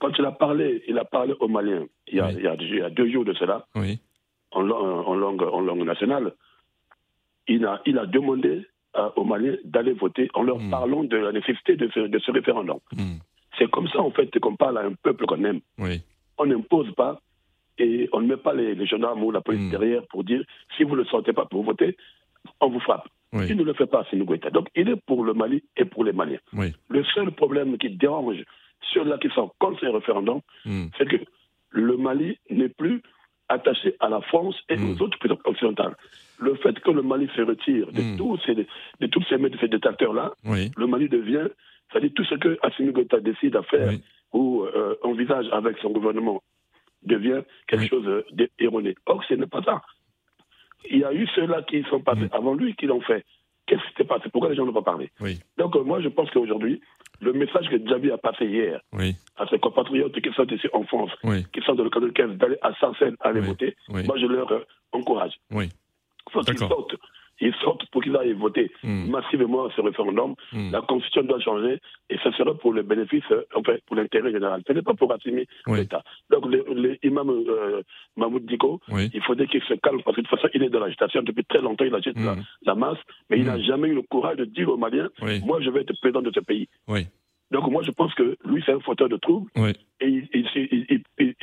Quand 0.00 0.10
il 0.18 0.24
a 0.24 0.32
parlé, 0.32 0.82
il 0.88 0.98
a 0.98 1.04
parlé 1.04 1.34
aux 1.38 1.48
Maliens 1.48 1.86
il 2.08 2.16
y 2.16 2.20
a, 2.20 2.26
Oui. 2.26 2.34
il 2.38 2.42
y 2.42 2.46
a- 2.48 2.54
il 2.58 2.74
y 2.76 2.82
a 2.82 2.90
deux 2.90 3.08
jours 3.10 3.24
de 3.24 3.34
cela, 3.34 3.66
Oui. 3.76 4.00
en, 4.50 4.68
en 4.68 5.14
langue, 5.14 5.42
en 5.42 5.60
langue 5.60 5.84
nationale. 5.84 6.32
Il 7.46 7.64
a, 7.66 7.80
il 7.86 7.98
a 7.98 8.06
demandé 8.06 8.66
aux 9.16 9.24
Maliens 9.24 9.56
d'aller 9.64 9.92
voter 9.92 10.28
en 10.34 10.42
leur 10.42 10.58
Mm. 10.58 10.70
parlant 10.70 11.04
de 11.04 11.16
la 11.16 11.32
nécessité 11.32 11.76
de 11.76 11.88
ce, 11.94 12.00
de 12.00 12.18
ce 12.18 12.30
référendum. 12.30 12.78
Hmm. 12.92 13.18
C'est 13.58 13.70
comme 13.70 13.88
ça, 13.88 14.00
en 14.00 14.10
fait, 14.10 14.36
qu'on 14.38 14.56
parle 14.56 14.78
à 14.78 14.82
un 14.82 14.92
peuple 14.94 15.26
qu'on 15.26 15.42
aime 15.44 15.60
Oui. 15.78 16.02
on 16.38 16.46
n'impose 16.46 16.92
pas 16.94 17.20
et 17.78 18.08
on 18.12 18.20
ne 18.20 18.26
met 18.28 18.36
pas 18.36 18.52
les, 18.54 18.74
les 18.74 18.86
gendarmes 18.86 19.22
ou 19.24 19.30
la 19.30 19.40
police 19.40 19.70
derrière 19.70 20.02
pour 20.08 20.24
dire 20.24 20.42
si 20.76 20.84
vous 20.84 20.92
ne 20.96 21.02
le 21.02 21.04
sortez 21.06 21.32
pas 21.32 21.46
pour 21.46 21.62
voter, 21.64 21.96
on 22.60 22.68
vous 22.68 22.80
frappe. 22.80 23.08
Oui. 23.32 23.46
Il 23.48 23.56
ne 23.56 23.62
le 23.64 23.72
fait 23.72 23.86
pas, 23.86 24.00
Assimi 24.00 24.24
Goïta. 24.26 24.50
Donc 24.50 24.68
il 24.76 24.88
est 24.90 25.00
pour 25.06 25.24
le 25.24 25.32
Mali 25.32 25.62
et 25.76 25.86
pour 25.86 26.04
les 26.04 26.12
Maliens. 26.12 26.40
Oui. 26.52 26.74
Le 26.88 27.02
seul 27.14 27.30
problème 27.32 27.78
qui 27.78 27.88
dérange 27.90 28.42
ceux-là 28.92 29.16
qui 29.18 29.28
sont 29.30 29.50
contre 29.58 29.80
ces 29.80 29.88
référendums, 29.88 30.40
Hmm. 30.66 30.86
c'est 30.98 31.08
que 31.08 31.16
le 31.70 31.96
Mali 31.96 32.38
n'est 32.50 32.68
plus 32.68 33.00
attaché 33.48 33.96
à 34.00 34.08
la 34.10 34.20
France 34.22 34.56
et 34.68 34.76
Hmm. 34.76 34.90
aux 34.92 35.02
autres 35.02 35.18
pays 35.18 35.32
occidentales. 35.44 35.96
Le 36.42 36.54
fait 36.56 36.78
que 36.80 36.90
le 36.90 37.02
Mali 37.02 37.28
se 37.36 37.42
retire 37.42 37.86
de 37.92 38.02
Hmm. 38.02 38.16
tous 38.18 38.36
ces, 38.44 38.54
de 38.54 39.06
tous 39.06 39.22
ces, 39.28 39.36
ces 39.60 39.68
détracteurs-là, 39.68 40.32
Oui. 40.44 40.70
le 40.76 40.86
Mali 40.88 41.08
devient, 41.08 41.46
c'est-à-dire 41.90 42.10
tout 42.16 42.24
ce 42.24 42.34
que 42.34 42.58
Assimi 42.62 42.90
Goïta 42.92 43.20
décide 43.20 43.54
à 43.56 43.62
faire 43.62 43.88
Oui. 43.88 44.02
ou 44.32 44.62
euh, 44.64 44.96
envisage 45.02 45.46
avec 45.52 45.78
son 45.78 45.90
gouvernement 45.90 46.42
devient 47.04 47.42
quelque 47.68 47.82
Oui. 47.82 47.88
chose 47.88 48.24
d'erroné. 48.58 48.94
Or, 49.06 49.22
ce 49.28 49.34
n'est 49.34 49.46
pas 49.46 49.62
ça. 49.62 49.82
Il 50.90 50.98
y 50.98 51.04
a 51.04 51.12
eu 51.12 51.26
ceux-là 51.36 51.62
qui 51.62 51.82
sont 51.90 52.00
passés 52.00 52.28
avant 52.32 52.54
lui 52.54 52.74
qui 52.74 52.86
l'ont 52.86 53.00
fait. 53.02 53.24
Qu'est-ce 53.66 53.82
qui 53.90 53.94
s'est 53.98 54.04
passé? 54.04 54.28
Pourquoi 54.32 54.50
les 54.50 54.56
gens 54.56 54.66
n'ont 54.66 54.72
pas 54.72 54.82
parlé? 54.82 55.10
Donc, 55.58 55.76
euh, 55.76 55.84
moi, 55.84 56.00
je 56.00 56.08
pense 56.08 56.28
qu'aujourd'hui, 56.32 56.80
le 57.20 57.32
message 57.32 57.68
que 57.70 57.78
Djabi 57.86 58.10
a 58.10 58.18
passé 58.18 58.46
hier 58.46 58.80
Oui. 58.92 59.14
à 59.36 59.46
ses 59.46 59.60
compatriotes 59.60 60.20
qui 60.20 60.32
sont 60.32 60.46
ici 60.46 60.66
en 60.72 60.82
France, 60.84 61.12
Oui. 61.22 61.44
qui 61.52 61.60
sont 61.62 61.74
dans 61.76 61.84
le 61.84 61.90
cadre 61.90 62.06
de 62.06 62.12
15, 62.12 62.36
d'aller 62.38 62.56
à 62.62 62.74
Sarcelles 62.80 63.16
aller 63.20 63.40
Oui. 63.40 63.46
voter, 63.46 63.76
moi, 63.88 64.16
je 64.18 64.26
leur 64.26 64.50
euh, 64.50 64.64
encourage. 64.90 65.34
Faut 66.32 66.40
qu'ils 66.40 66.58
sortent. 66.58 66.96
Ils 67.40 67.54
sortent 67.64 67.84
pour 67.90 68.02
qu'ils 68.02 68.14
aillent 68.16 68.34
voter 68.34 68.70
Hmm. 68.84 69.10
massivement 69.10 69.64
à 69.66 69.70
ce 69.74 69.80
référendum. 69.80 70.34
Hmm. 70.52 70.70
La 70.70 70.80
Constitution 70.82 71.24
doit 71.24 71.40
changer 71.40 71.78
et 72.10 72.16
ce 72.22 72.30
sera 72.32 72.54
pour 72.54 72.72
le 72.72 72.82
bénéfice, 72.82 73.24
euh, 73.32 73.42
enfin, 73.56 73.74
pour 73.86 73.96
l'intérêt 73.96 74.30
général. 74.30 74.62
Ce 74.66 74.72
n'est 74.72 74.82
pas 74.82 74.94
pour 74.94 75.12
Oui. 75.26 75.46
l'État. 75.78 76.02
Donc, 76.30 76.44
l'imam 77.02 77.30
euh, 77.30 77.82
Mahmoud 78.16 78.46
Diko, 78.46 78.80
Oui. 78.90 79.10
il 79.12 79.22
faudrait 79.22 79.46
qu'il 79.48 79.62
se 79.62 79.74
calme 79.74 80.02
parce 80.04 80.14
que 80.16 80.20
de 80.20 80.26
toute 80.28 80.38
façon, 80.38 80.48
il 80.54 80.62
est 80.62 80.68
dans 80.68 80.80
l'agitation 80.80 81.22
depuis 81.22 81.44
très 81.44 81.60
longtemps. 81.60 81.84
Il 81.84 81.94
agite 81.94 82.16
la, 82.18 82.34
Hmm. 82.36 82.42
la 82.64 82.74
masse, 82.76 82.98
mais 83.28 83.38
il 83.38 83.44
Hmm. 83.44 83.46
n'a 83.48 83.60
jamais 83.60 83.88
eu 83.88 83.94
le 83.94 84.02
courage 84.02 84.36
de 84.36 84.44
dire 84.44 84.68
aux 84.68 84.76
Maliens 84.76 85.08
Oui. 85.22 85.40
Moi, 85.44 85.60
je 85.62 85.70
vais 85.70 85.80
être 85.80 85.98
président 86.00 86.22
de 86.22 86.30
ce 86.32 86.40
pays. 86.40 86.68
Donc, 87.52 87.70
moi, 87.70 87.82
je 87.84 87.90
pense 87.90 88.14
que 88.14 88.36
lui, 88.46 88.62
c'est 88.64 88.72
un 88.72 88.80
fauteur 88.80 89.08
de 89.08 89.16
troubles. 89.18 89.50
Oui. 89.56 89.72
Et, 90.00 90.22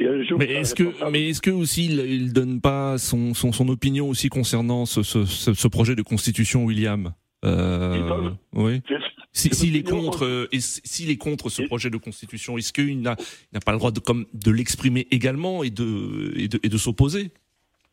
un 0.06 0.24
jour. 0.24 0.40
Mais 0.40 0.46
est-ce 0.46 0.74
que, 0.76 0.84
responsable. 0.84 1.12
mais 1.12 1.30
est-ce 1.30 1.42
que 1.42 1.52
aussi 1.52 1.86
il, 1.86 2.00
il 2.00 2.34
donne 2.34 2.60
pas 2.62 2.98
son, 2.98 3.34
son, 3.34 3.52
son 3.52 3.68
opinion 3.70 4.10
aussi 4.10 4.30
concernant 4.30 4.86
ce, 4.86 5.04
ce, 5.04 5.68
projet 5.68 5.96
de 5.96 6.02
constitution, 6.02 6.66
William? 6.66 7.14
Euh. 7.46 8.32
Oui. 8.54 8.82
C'est- 8.88 8.96
Si- 9.32 9.50
c'est 9.50 9.54
S'il 9.56 9.76
est 9.76 9.84
contre, 9.84 10.26
euh, 10.26 10.48
et 10.52 10.58
s- 10.58 10.82
s'il 10.84 11.12
est 11.12 11.18
contre 11.18 11.50
ce 11.50 11.62
Et- 11.62 11.66
projet 11.68 11.92
de 11.92 11.98
constitution, 11.98 12.58
est-ce 12.58 12.74
qu'il 12.74 13.00
n'a 13.02 13.16
il 13.20 13.54
n'a 13.54 13.60
pas 13.60 13.72
le 13.74 13.78
droit 13.78 13.92
de 13.92 14.00
comme 14.00 14.26
de 14.34 14.50
l'exprimer 14.52 15.08
également 15.12 15.64
et 15.64 15.70
de 15.70 16.34
et 16.36 16.48
de, 16.48 16.60
et 16.64 16.68
de 16.68 16.78
s'opposer? 16.78 17.30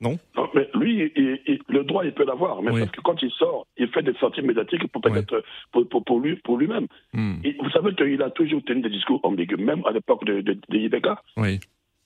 Non 0.00 0.19
Non, 0.37 0.49
mais 0.55 0.69
lui, 0.75 1.11
il- 1.17 1.41
il- 1.47 1.61
le 1.69 1.83
droit, 1.85 2.05
il 2.05 2.12
peut 2.12 2.26
l'avoir. 2.26 2.61
Mais 2.62 2.71
Oui. 2.71 2.81
parce 2.81 2.93
que 2.93 3.00
quand 3.00 3.23
il 3.23 3.31
sort, 3.31 3.67
il 3.79 3.88
fait 3.88 4.03
des 4.03 4.12
sorties 4.15 4.43
médiatiques 4.43 4.87
pour 4.88 5.00
peut-être 5.00 5.43
pour, 5.73 5.88
pour, 5.88 6.05
pour 6.05 6.21
lui, 6.21 6.37
pour 6.37 6.59
lui-même. 6.59 6.87
Hmm. 7.15 7.37
Vous 7.61 7.71
savez 7.71 7.95
qu'il 7.95 8.21
a 8.23 8.31
toujours 8.31 8.62
tenu 8.65 8.83
des 8.83 8.91
discours 8.91 9.21
ambigus, 9.23 9.59
même 9.59 9.83
à 9.87 9.93
l'époque 9.93 10.25
de, 10.26 10.43
de, 10.43 10.53
de 10.69 10.76
Ibeka. 10.79 11.23
Oui. 11.38 11.61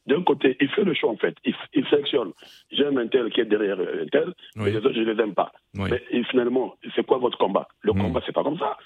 D'un 0.06 0.22
côté, 0.22 0.56
il 0.60 0.68
fait 0.68 0.84
le 0.84 0.94
choix 0.94 1.10
en 1.10 1.16
fait. 1.16 1.34
Il, 1.44 1.54
il 1.74 1.84
sélectionne. 1.88 2.32
J'aime 2.70 2.96
un 2.98 3.06
tel 3.08 3.28
qui 3.30 3.40
est 3.40 3.44
derrière 3.44 3.78
un 3.80 4.06
tel, 4.10 4.32
mais 4.56 4.70
les 4.70 4.76
autres, 4.78 4.92
je 4.94 5.00
les 5.02 5.20
aime 5.22 5.34
pas. 5.34 5.52
Oui. 5.76 5.88
Mais 5.90 6.02
et 6.10 6.22
finalement, 6.24 6.76
c'est 6.94 7.04
quoi 7.04 7.18
votre 7.18 7.38
combat? 7.38 7.66
Le 7.82 7.92
Hmm. 7.92 7.98
combat, 8.02 8.22
c'est 8.24 8.32
pas 8.32 8.42
comme 8.44 8.58
ça. 8.58 8.76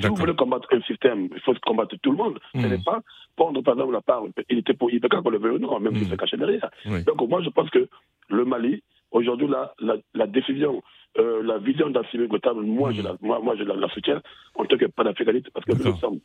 Si 0.00 0.06
vous 0.06 0.14
voulez 0.16 0.34
combattre 0.34 0.68
un 0.72 0.80
système, 0.82 1.28
il 1.34 1.40
faut 1.40 1.54
combattre 1.64 1.96
tout 2.02 2.10
le 2.12 2.16
monde. 2.16 2.38
Ce 2.54 2.58
Hmm. 2.58 2.70
n'est 2.70 2.78
pas 2.84 3.00
prendre 3.36 3.60
par 3.62 3.74
exemple 3.74 3.92
la 3.92 4.00
part. 4.00 4.22
Il 4.48 4.58
était 4.58 4.74
pour 4.74 4.90
Ibeka 4.90 5.20
qu'on 5.20 5.30
le 5.30 5.38
veut 5.38 5.52
ou 5.52 5.58
non, 5.58 5.78
même 5.80 5.94
s'il 5.96 6.06
Hmm. 6.06 6.10
se 6.12 6.14
cachait 6.16 6.36
derrière. 6.36 6.70
Oui. 6.86 7.04
Donc 7.04 7.20
moi, 7.28 7.42
je 7.42 7.50
pense 7.50 7.68
que 7.70 7.88
le 8.28 8.44
Mali, 8.44 8.82
aujourd'hui, 9.10 9.46
la, 9.48 9.74
la, 9.80 9.96
la 10.14 10.26
décision, 10.26 10.82
euh, 11.18 11.42
la 11.42 11.58
vision 11.58 11.90
d'Assimi 11.90 12.26
Goïta, 12.26 12.54
moi, 12.54 12.92
je 12.92 13.02
la, 13.02 13.16
moi, 13.20 13.38
moi, 13.42 13.54
je 13.56 13.64
la, 13.64 13.74
la 13.76 13.88
soutiens 13.90 14.22
en 14.54 14.64
tant 14.64 14.78
que 14.78 14.86
panafricaniste, 14.86 15.50
parce 15.50 15.66
que 15.66 15.72
nous 15.72 15.96
sommes, 15.98 16.20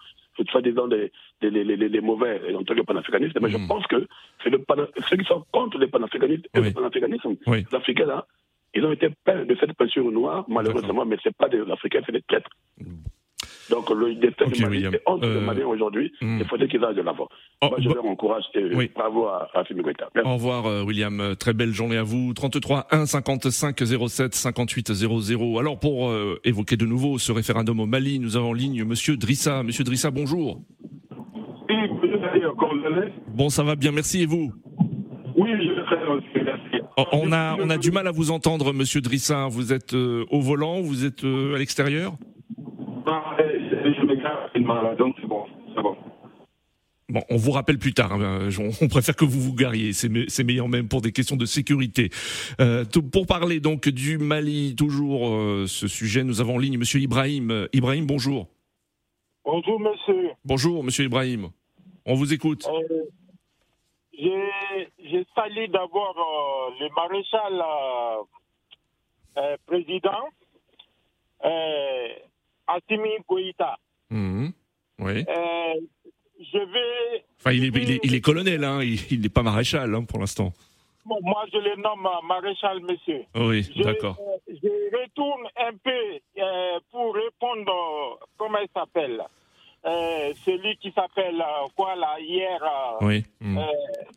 soi-disant, 0.49 0.87
des, 0.87 1.11
des, 1.41 1.49
les, 1.49 1.75
les 1.75 2.01
mauvais 2.01 2.39
en 2.55 2.63
tant 2.63 2.73
que 2.75 2.81
panafricanistes, 2.81 3.37
mais 3.41 3.49
je 3.49 3.57
pense 3.67 3.85
que 3.87 4.07
c'est 4.43 4.49
le 4.49 4.63
ceux 5.09 5.17
qui 5.17 5.25
sont 5.25 5.43
contre 5.51 5.77
les 5.77 5.87
panafricanistes 5.87 6.47
et 6.53 6.59
Oui. 6.59 6.67
le 6.67 6.73
panafricanisme, 6.73 7.35
Oui. 7.47 7.65
les 7.69 7.75
Africains, 7.75 8.05
là, 8.05 8.25
ils 8.73 8.85
ont 8.85 8.91
été 8.93 9.09
peints 9.25 9.43
de 9.43 9.55
cette 9.59 9.73
peinture 9.73 10.09
noire, 10.09 10.45
malheureusement, 10.47 11.03
mais 11.05 11.17
ce 11.21 11.29
pas 11.29 11.49
des 11.49 11.59
Africains, 11.69 12.01
c'est 12.05 12.11
des 12.13 12.21
traîtres. 12.21 12.49
Donc 13.77 13.89
le 13.91 14.15
destin 14.15 14.45
Ok, 14.45 14.53
du 14.53 14.61
Mali 14.63 14.75
William. 14.77 14.93
est 14.95 15.01
entre 15.05 15.27
Euh, 15.27 15.39
Maliens 15.41 15.67
aujourd'hui, 15.67 16.11
mm. 16.21 16.39
il 16.39 16.45
faudrait 16.47 16.67
qu'ils 16.67 16.83
aillent 16.83 16.95
de 16.95 17.01
l'avant. 17.03 17.27
Oh, 17.61 17.67
Moi, 17.69 17.77
je 17.79 17.87
bah- 17.89 17.95
leur 17.95 18.05
encourage 18.05 18.43
et 18.55 18.63
Oui. 18.75 18.89
bravo 18.95 19.27
à, 19.27 19.49
à. 19.53 19.63
Au 20.25 20.33
revoir 20.33 20.65
euh, 20.65 20.83
William, 20.83 21.19
Euh, 21.21 21.35
très 21.35 21.53
belle 21.53 21.71
journée 21.73 21.97
à 21.97 22.03
vous. 22.03 22.33
33 22.33 22.87
1 22.91 23.05
55 23.05 23.77
07 24.09 24.33
58 24.33 24.93
00. 24.93 25.59
Alors 25.59 25.79
pour 25.79 26.09
euh, 26.09 26.39
évoquer 26.43 26.75
de 26.77 26.85
nouveau 26.85 27.17
ce 27.19 27.31
référendum 27.31 27.79
au 27.79 27.85
Mali, 27.85 28.19
nous 28.19 28.35
avons 28.35 28.49
en 28.49 28.53
ligne 28.53 28.83
Monsieur 28.83 29.15
Drissa. 29.17 29.61
Monsieur 29.63 29.83
Drissa, 29.83 30.09
bonjour. 30.11 30.61
Oui, 31.69 31.75
Bon, 33.35 33.49
ça 33.49 33.63
va 33.63 33.75
bien, 33.75 33.91
merci 33.91 34.21
et 34.23 34.25
vous? 34.25 34.51
Oui, 35.35 35.49
je 35.51 36.09
aussi, 36.11 36.25
merci. 36.43 36.83
Oh, 36.97 37.03
On 37.11 37.31
a 37.31 37.55
on 37.59 37.69
a 37.69 37.77
du 37.77 37.91
mal 37.91 38.07
à 38.07 38.11
vous 38.11 38.31
entendre, 38.31 38.73
Monsieur 38.73 39.01
Drissa. 39.01 39.47
Vous 39.49 39.71
êtes 39.73 39.93
euh, 39.93 40.25
au 40.31 40.41
volant, 40.41 40.81
vous 40.81 41.05
êtes 41.05 41.23
euh, 41.23 41.55
à 41.55 41.59
l'extérieur? 41.59 42.13
Je 43.07 44.05
me 44.05 44.15
garde 44.15 44.39
rapidement 44.41 44.81
là, 44.81 44.95
donc 44.95 45.15
c'est 45.21 45.27
bon, 45.27 45.45
c'est 45.75 45.81
bon. 45.81 45.95
Bon, 47.09 47.21
on 47.29 47.37
vous 47.37 47.51
rappelle 47.51 47.77
plus 47.77 47.93
tard. 47.93 48.11
hein, 48.13 48.49
je- 48.49 48.61
on 48.83 48.87
préfère 48.89 49.15
que 49.15 49.23
vous 49.23 49.39
vous 49.39 49.53
gariez. 49.55 49.93
C'est 49.93 50.09
me- 50.09 50.27
c'est 50.27 50.43
meilleur 50.43 50.67
même 50.67 50.89
pour 50.89 50.99
des 51.01 51.13
questions 51.13 51.37
de 51.37 51.45
sécurité. 51.45 52.09
Euh, 52.59 52.83
pour 53.13 53.25
parler 53.25 53.61
donc 53.61 53.87
du 53.87 54.17
Mali, 54.17 54.75
toujours 54.75 55.29
euh, 55.29 55.65
ce 55.67 55.87
sujet, 55.87 56.25
nous 56.25 56.41
avons 56.41 56.55
en 56.55 56.57
ligne 56.57 56.77
Monsieur 56.77 56.99
Ibrahim. 56.99 57.49
Euh, 57.51 57.67
Ibrahim, 57.71 58.05
bonjour. 58.05 58.47
Bonjour, 59.45 59.79
monsieur. 59.79 60.31
Bonjour, 60.43 60.83
Monsieur 60.83 61.05
Ibrahim. 61.05 61.47
On 62.05 62.15
vous 62.15 62.33
écoute. 62.33 62.67
Euh, 62.67 63.03
J'ai 64.11 64.89
j'ai 65.09 65.25
salué 65.33 65.69
d'abord 65.69 66.15
euh, 66.17 66.83
le 66.83 66.89
maréchal 66.93 67.53
euh, 67.53 68.23
euh, 69.37 69.57
président, 69.65 70.25
euh, 71.45 72.07
Assimi 72.67 73.09
Goïta. 73.27 73.77
Mhm. 74.09 74.51
Oui. 74.99 75.25
Euh, 75.27 75.73
je 76.39 76.57
vais. 76.57 77.23
Enfin, 77.39 77.51
il 77.51 77.63
est, 77.65 77.67
il 77.81 77.91
est, 77.91 77.99
il 78.03 78.15
est 78.15 78.21
colonel, 78.21 78.63
hein. 78.63 78.79
Il 79.11 79.21
n'est 79.21 79.29
pas 79.29 79.43
maréchal 79.43 79.93
hein, 79.93 80.03
pour 80.03 80.19
l'instant. 80.19 80.51
bon, 81.05 81.17
moi, 81.21 81.45
je 81.53 81.57
le 81.57 81.75
nomme 81.81 82.07
maréchal, 82.27 82.79
monsieur. 82.81 83.23
Oui, 83.35 83.67
d'accord. 83.83 84.17
euh, 84.19 84.53
je 84.53 84.97
retourne 84.97 85.47
un 85.57 85.71
peu 85.83 86.41
euh, 86.41 86.79
pour 86.91 87.13
répondre, 87.15 88.19
comment 88.37 88.57
il 88.59 88.67
s'appelle 88.75 89.21
euh, 89.85 90.33
Celui 90.45 90.75
qui 90.77 90.91
s'appelle, 90.91 91.41
quoi, 91.75 91.95
là, 91.95 92.15
hier. 92.19 92.59
Oui. 93.01 93.23
Mhm. 93.39 93.59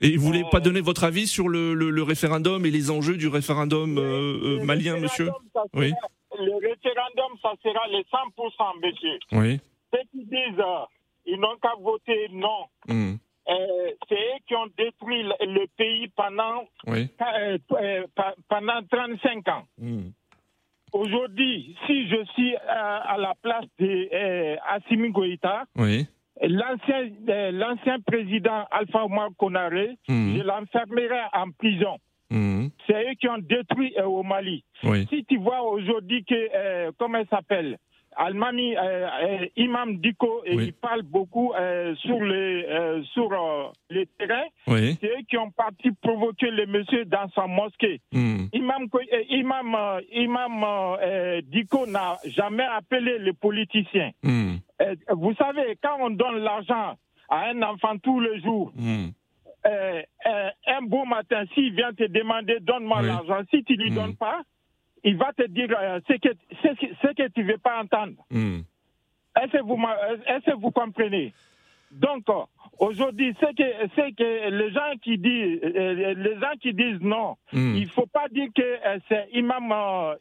Et 0.00 0.16
vous 0.16 0.24
voulez 0.26 0.44
pas 0.50 0.60
donner 0.60 0.80
votre 0.80 1.04
avis 1.04 1.26
sur 1.26 1.48
le, 1.48 1.74
le, 1.74 1.90
le 1.90 2.02
référendum 2.02 2.64
et 2.66 2.70
les 2.70 2.90
enjeux 2.90 3.16
du 3.16 3.28
référendum 3.28 4.00
malien, 4.64 4.96
monsieur 4.98 5.28
Oui. 5.74 5.92
Le 6.40 6.54
référendum, 6.56 7.38
ça 7.42 7.52
sera 7.62 7.86
les 7.88 8.04
100%, 8.04 8.80
monsieur. 8.82 9.18
Oui. 9.32 9.60
Ceux 9.92 10.02
qui 10.10 10.24
disent 10.24 10.58
euh, 10.58 10.84
ils 11.26 11.38
n'ont 11.38 11.56
qu'à 11.62 11.74
voter 11.78 12.28
non, 12.32 12.64
Mhm. 12.88 13.18
euh, 13.48 13.90
c'est 14.08 14.14
eux 14.14 14.38
qui 14.46 14.54
ont 14.54 14.68
détruit 14.76 15.22
le, 15.22 15.66
pays 15.76 16.08
pendant, 16.08 16.64
Oui. 16.86 17.08
euh, 17.20 17.58
euh, 17.72 18.06
pendant 18.48 18.80
35 18.90 19.48
ans. 19.48 19.64
Mhm. 19.78 20.12
Aujourd'hui, 20.92 21.76
si 21.86 22.08
je 22.08 22.24
suis 22.34 22.56
à 22.56 23.16
la 23.18 23.34
place 23.42 23.64
de 23.78 24.08
euh, 24.12 24.56
Assimi 24.68 25.10
Goïta, 25.10 25.64
Oui. 25.76 26.06
l'ancien 26.42 28.00
président 28.06 28.64
Alpha 28.70 29.04
Omar 29.04 29.28
Konaré, 29.38 29.96
Mhm. 30.08 30.38
je 30.38 30.42
l'enfermerai 30.42 31.20
en 31.32 31.50
prison. 31.52 31.96
Mhm. 32.30 32.70
C'est 32.86 33.02
eux 33.10 33.14
qui 33.20 33.28
ont 33.28 33.38
détruit 33.38 33.92
euh, 33.98 34.04
au 34.04 34.22
Mali. 34.22 34.64
Oui. 34.84 35.06
Si 35.10 35.24
tu 35.24 35.38
vois 35.38 35.62
aujourd'hui 35.62 36.24
que, 36.24 36.34
euh, 36.54 36.90
comment 36.98 37.18
elle 37.18 37.26
s'appelle? 37.28 37.78
Almami, 38.16 38.76
euh, 38.76 39.06
euh, 39.22 39.46
Imam 39.56 39.96
Diko, 39.98 40.42
et 40.44 40.54
il 40.54 40.72
parle 40.72 41.02
beaucoup 41.02 41.52
sur 42.02 42.20
les 42.24 42.66
sur 43.12 43.72
les 43.88 44.06
terrains. 44.18 44.48
Oui. 44.66 44.96
C'est 45.00 45.06
eux 45.06 45.22
qui 45.28 45.36
ont 45.38 45.52
parti 45.52 45.92
provoquer 46.02 46.50
le 46.50 46.66
monsieur 46.66 47.04
dans 47.04 47.28
sa 47.30 47.46
mosquée. 47.46 48.00
Mhm. 48.12 48.48
Imam, 48.52 48.88
Imam, 49.28 49.76
Imam 50.12 50.64
Diko 51.44 51.86
n'a 51.86 52.18
jamais 52.24 52.64
appelé 52.64 53.20
les 53.20 53.32
politiciens. 53.32 54.10
Mhm. 54.24 54.58
Vous 55.16 55.34
savez, 55.34 55.76
quand 55.80 55.96
on 56.00 56.10
donne 56.10 56.38
l'argent 56.38 56.96
à 57.28 57.50
un 57.50 57.62
enfant 57.62 57.96
tous 58.02 58.18
les 58.20 58.40
jours, 58.40 58.72
Mhm. 58.74 59.12
Euh, 59.66 60.02
euh, 60.26 60.48
un 60.66 60.82
beau 60.82 61.04
matin, 61.04 61.44
s'il 61.54 61.74
vient 61.74 61.92
te 61.92 62.04
demander 62.04 62.58
donne-moi 62.60 63.00
Oui. 63.02 63.06
l'argent, 63.08 63.42
si 63.50 63.62
tu 63.64 63.74
lui 63.74 63.90
Mhm. 63.90 63.96
donnes 63.96 64.16
pas, 64.16 64.40
il 65.04 65.16
va 65.16 65.32
te 65.32 65.46
dire 65.46 65.68
euh, 65.78 66.00
ce 66.08 66.14
que 66.14 66.28
ce 66.62 66.68
que, 67.08 67.22
que 67.22 67.28
tu 67.28 67.42
veux 67.42 67.58
pas 67.58 67.80
entendre. 67.82 68.14
Mhm. 68.30 68.64
Est-ce 69.40 69.52
que 69.52 69.62
vous 69.62 69.76
m'a- 69.76 69.96
est-ce 70.26 70.50
que 70.50 70.56
vous 70.56 70.70
comprenez? 70.70 71.32
Donc 71.90 72.24
Aujourd'hui, 72.78 73.34
c'est 73.38 73.54
que, 73.54 73.62
c'est 73.94 74.12
que 74.12 74.48
les 74.50 74.70
gens 74.72 74.92
qui 75.02 75.18
disent, 75.18 75.60
les 75.62 76.34
gens 76.40 76.52
qui 76.62 76.72
disent 76.72 77.00
non, 77.02 77.36
Hmm. 77.52 77.74
il 77.76 77.86
faut 77.90 78.06
pas 78.06 78.26
dire 78.30 78.48
que 78.56 78.78
c'est 79.06 79.28
Imam, 79.34 79.70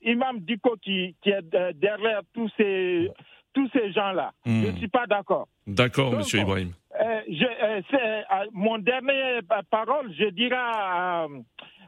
Imam 0.01 0.39
Diko 0.41 0.75
qui, 0.81 1.15
qui 1.21 1.29
est 1.29 1.41
derrière 1.75 2.21
tous 2.33 2.51
ces, 2.57 3.09
tous 3.53 3.69
ces 3.71 3.93
gens-là. 3.93 4.33
Hmm. 4.45 4.61
Je 4.65 4.71
suis 4.77 4.89
pas 4.89 5.07
d'accord. 5.07 5.47
D'accord, 5.65 6.11
monsieur 6.11 6.41
Ibrahim. 6.41 6.73
Euh, 6.99 7.21
je, 7.29 7.45
euh, 7.45 7.81
euh, 7.93 8.45
mon 8.51 8.77
dernier 8.77 9.39
pa- 9.47 9.63
parole, 9.63 10.13
je 10.13 10.25
dirais 10.29 10.55
à, 10.57 11.27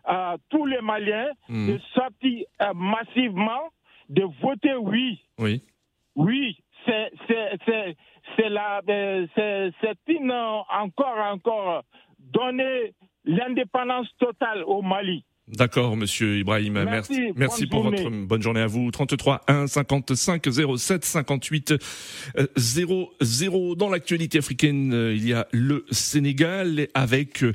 à 0.05 0.35
tous 0.49 0.65
les 0.65 0.81
Maliens 0.81 1.31
Hmm. 1.49 1.67
de 1.67 1.77
sortir 1.93 2.45
massivement, 2.73 3.69
de 4.09 4.23
voter 4.41 4.75
oui. 4.75 5.21
Oui. 5.37 5.61
Oui, 6.15 6.57
c'est 6.85 7.11
une 10.07 10.31
encore 10.31 11.17
encore 11.19 11.83
donner 12.19 12.93
l'indépendance 13.23 14.09
totale 14.17 14.63
au 14.65 14.81
Mali. 14.81 15.23
D'accord, 15.57 15.97
monsieur 15.97 16.37
Ibrahim. 16.37 16.83
Merci, 16.85 17.33
Merci, 17.35 17.67
pour 17.67 17.83
journée. 17.83 18.03
votre 18.03 18.15
bonne 18.25 18.41
journée 18.41 18.61
à 18.61 18.67
vous. 18.67 18.89
33 18.89 19.41
1 19.47 19.67
55 19.67 20.47
07 20.77 21.03
58 21.03 21.73
euh, 22.37 22.47
00. 22.55 23.75
Dans 23.75 23.89
l'actualité 23.89 24.37
africaine, 24.37 24.93
euh, 24.93 25.13
il 25.13 25.27
y 25.27 25.33
a 25.33 25.47
le 25.51 25.85
Sénégal 25.91 26.87
avec 26.93 27.43
euh, 27.43 27.53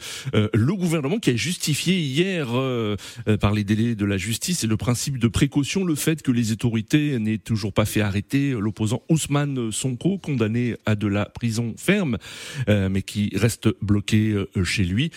le 0.52 0.74
gouvernement 0.74 1.18
qui 1.18 1.30
a 1.30 1.36
justifié 1.36 1.98
hier 1.98 2.48
euh, 2.54 2.96
euh, 3.28 3.38
par 3.38 3.52
les 3.52 3.64
délais 3.64 3.94
de 3.94 4.04
la 4.04 4.18
justice 4.18 4.62
et 4.62 4.66
le 4.66 4.76
principe 4.76 5.18
de 5.18 5.28
précaution 5.28 5.82
le 5.84 5.94
fait 5.94 6.20
que 6.20 6.30
les 6.32 6.52
autorités 6.52 7.18
n'aient 7.18 7.38
toujours 7.38 7.72
pas 7.72 7.86
fait 7.86 8.02
arrêter 8.02 8.50
l'opposant 8.50 9.02
Ousmane 9.08 9.72
Sonko, 9.72 10.18
condamné 10.18 10.76
à 10.84 10.96
de 10.96 11.06
la 11.06 11.24
prison 11.24 11.74
ferme, 11.78 12.18
euh, 12.68 12.90
mais 12.90 13.00
qui 13.00 13.30
reste 13.34 13.68
bloqué 13.80 14.32
euh, 14.32 14.64
chez 14.64 14.84
lui. 14.84 15.10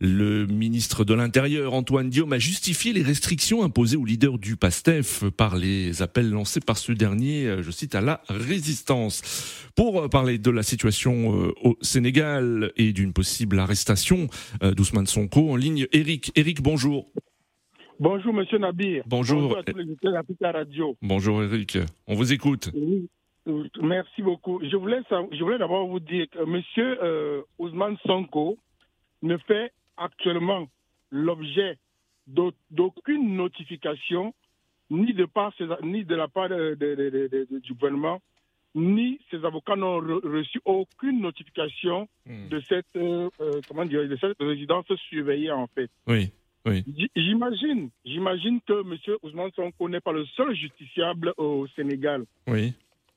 Le 0.00 0.46
ministre 0.46 1.04
de 1.04 1.12
l'Intérieur, 1.12 1.74
Antoine 1.74 2.08
Diome, 2.22 2.32
a 2.34 2.38
justifié 2.38 2.92
les 2.92 3.02
restrictions 3.02 3.64
imposées 3.64 3.96
au 3.96 4.04
leader 4.04 4.38
du 4.38 4.56
PASTEF 4.56 5.24
par 5.30 5.56
les 5.56 6.02
appels 6.02 6.30
lancés 6.30 6.60
par 6.60 6.78
ce 6.78 6.92
dernier, 6.92 7.46
euh, 7.46 7.62
je 7.62 7.70
cite, 7.72 7.96
à 7.96 8.00
la 8.00 8.22
résistance. 8.28 9.66
Pour 9.74 10.02
euh, 10.02 10.08
parler 10.08 10.38
de 10.38 10.50
la 10.52 10.62
situation 10.62 11.36
euh, 11.36 11.52
au 11.64 11.76
Sénégal 11.80 12.70
et 12.76 12.92
d'une 12.92 13.12
possible 13.12 13.58
arrestation 13.58 14.28
d'Ousmane 14.60 15.06
Sonko, 15.06 15.50
en 15.50 15.56
ligne, 15.56 15.86
Eric. 15.92 16.30
Eric, 16.36 16.62
bonjour. 16.62 17.10
Bonjour 17.98 18.32
Monsieur 18.32 18.58
Nabir. 18.58 19.02
Bonjour. 19.06 19.58
à 19.58 19.64
tous 19.64 19.76
les 19.76 19.82
auditeurs 19.84 20.12
d'Africa 20.12 20.52
Radio. 20.52 20.96
Bonjour 21.02 21.42
Eric, 21.42 21.78
on 22.06 22.14
vous 22.14 22.32
écoute. 22.32 22.70
Oui, 22.74 23.08
Merci 23.82 24.22
beaucoup. 24.22 24.60
Je 24.62 24.76
voulais, 24.76 25.00
sav- 25.10 25.26
je 25.32 25.42
voulais 25.42 25.58
d'abord 25.58 25.88
vous 25.88 25.98
dire 25.98 26.26
que 26.30 26.44
Monsieur 26.44 27.02
euh, 27.02 27.42
Ousmane 27.58 27.96
Sonko 28.06 28.58
ne 29.22 29.36
fait 29.38 29.72
actuellement 29.96 30.68
l'objet 31.10 31.76
d'aucune 32.26 33.36
notification, 33.36 34.34
ni 34.90 35.12
de, 35.14 35.24
part 35.24 35.52
ses- 35.56 35.64
ni 35.82 36.04
de 36.04 36.14
la 36.14 36.28
part 36.28 36.48
de- 36.48 36.74
de- 36.74 37.58
du 37.60 37.72
gouvernement, 37.74 38.20
ni 38.74 39.20
ses 39.30 39.44
avocats 39.44 39.76
n'ont 39.76 40.00
re- 40.00 40.26
reçu 40.26 40.60
aucune 40.64 41.20
notification 41.20 42.08
de 42.26 42.60
cette, 42.68 42.86
euh, 42.96 43.28
euh, 43.40 43.60
comment 43.68 43.84
dire, 43.84 44.08
de 44.08 44.16
cette 44.16 44.36
résidence 44.40 44.86
surveillée 45.10 45.50
en 45.50 45.66
fait. 45.68 45.90
Oui, 46.06 46.30
oui. 46.66 46.84
J'imagine 47.16 48.60
que 48.66 48.80
M. 48.80 49.16
Ousmane 49.22 49.50
Sonko 49.52 49.88
n'est 49.88 50.00
pas 50.00 50.12
le 50.12 50.24
seul 50.26 50.54
justiciable 50.54 51.32
au 51.36 51.66
Sénégal. 51.76 52.24
Oui. 52.46 52.72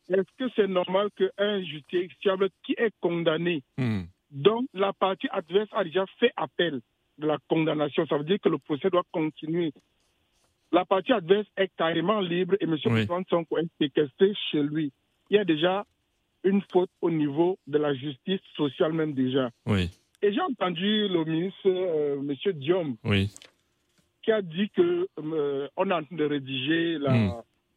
Est-ce 0.09 0.29
que 0.37 0.51
c'est 0.55 0.67
normal 0.67 1.09
qu'un 1.17 1.63
justiciable 1.63 2.49
qui 2.63 2.73
est 2.77 2.93
condamné, 3.01 3.63
Hmm. 3.77 4.03
dont 4.31 4.65
la 4.73 4.93
partie 4.93 5.27
adverse 5.31 5.69
a 5.71 5.83
déjà 5.83 6.05
fait 6.19 6.31
appel 6.35 6.81
de 7.17 7.27
la 7.27 7.37
condamnation, 7.47 8.05
ça 8.07 8.17
veut 8.17 8.23
dire 8.23 8.39
que 8.41 8.49
le 8.49 8.57
procès 8.57 8.89
doit 8.89 9.03
continuer. 9.11 9.71
La 10.71 10.83
partie 10.85 11.13
adverse 11.13 11.47
est 11.57 11.69
carrément 11.77 12.19
libre 12.19 12.55
et 12.59 12.65
M. 12.65 12.75
Oui. 12.85 13.07
Sonko 13.29 13.57
est 13.57 13.67
séquestré 13.79 14.33
chez 14.51 14.61
lui. 14.61 14.91
Il 15.29 15.37
y 15.37 15.39
a 15.39 15.45
déjà 15.45 15.85
une 16.43 16.61
faute 16.71 16.89
au 17.01 17.09
niveau 17.09 17.57
de 17.67 17.77
la 17.77 17.93
justice 17.93 18.41
sociale 18.55 18.93
même 18.93 19.13
déjà. 19.13 19.49
Oui, 19.65 19.89
Et 20.21 20.33
j'ai 20.33 20.41
entendu 20.41 21.07
le 21.07 21.23
ministre, 21.23 21.67
euh, 21.67 22.17
M. 22.19 22.53
Diom, 22.59 22.97
oui. 23.03 23.31
qui 24.23 24.31
a 24.31 24.41
dit 24.41 24.69
que 24.69 25.07
euh, 25.19 25.67
on 25.77 25.89
est 25.89 25.93
en 25.93 26.03
train 26.03 26.15
de 26.15 26.25
rédiger 26.25 26.97
la, 26.99 27.13
Hmm. 27.13 27.31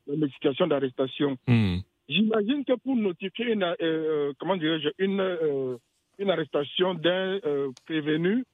la 0.09 0.17
notification 0.17 0.67
d'arrestation. 0.67 1.37
Hmm. 1.47 1.79
J'imagine 2.09 2.65
que 2.65 2.73
pour 2.75 2.97
notifier 2.97 3.53
une, 3.53 3.63
euh, 3.83 4.33
comment 4.39 4.57
dirais-je, 4.57 4.89
une, 4.99 5.21
euh, 5.21 5.77
une 6.19 6.31
arrestation 6.31 6.95
d'un 6.95 7.39
euh, 7.45 7.71
prévenu, 7.87 8.45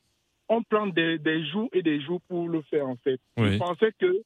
on 0.49 0.63
prend 0.63 0.87
des, 0.87 1.19
des 1.19 1.45
jours 1.47 1.69
et 1.73 1.83
des 1.83 2.01
jours 2.01 2.21
pour 2.29 2.49
le 2.49 2.63
faire 2.63 2.87
en 2.87 2.97
fait. 2.97 3.21
Oui. 3.37 3.53
Je 3.55 3.59
pensais 3.59 3.93
que 3.99 4.23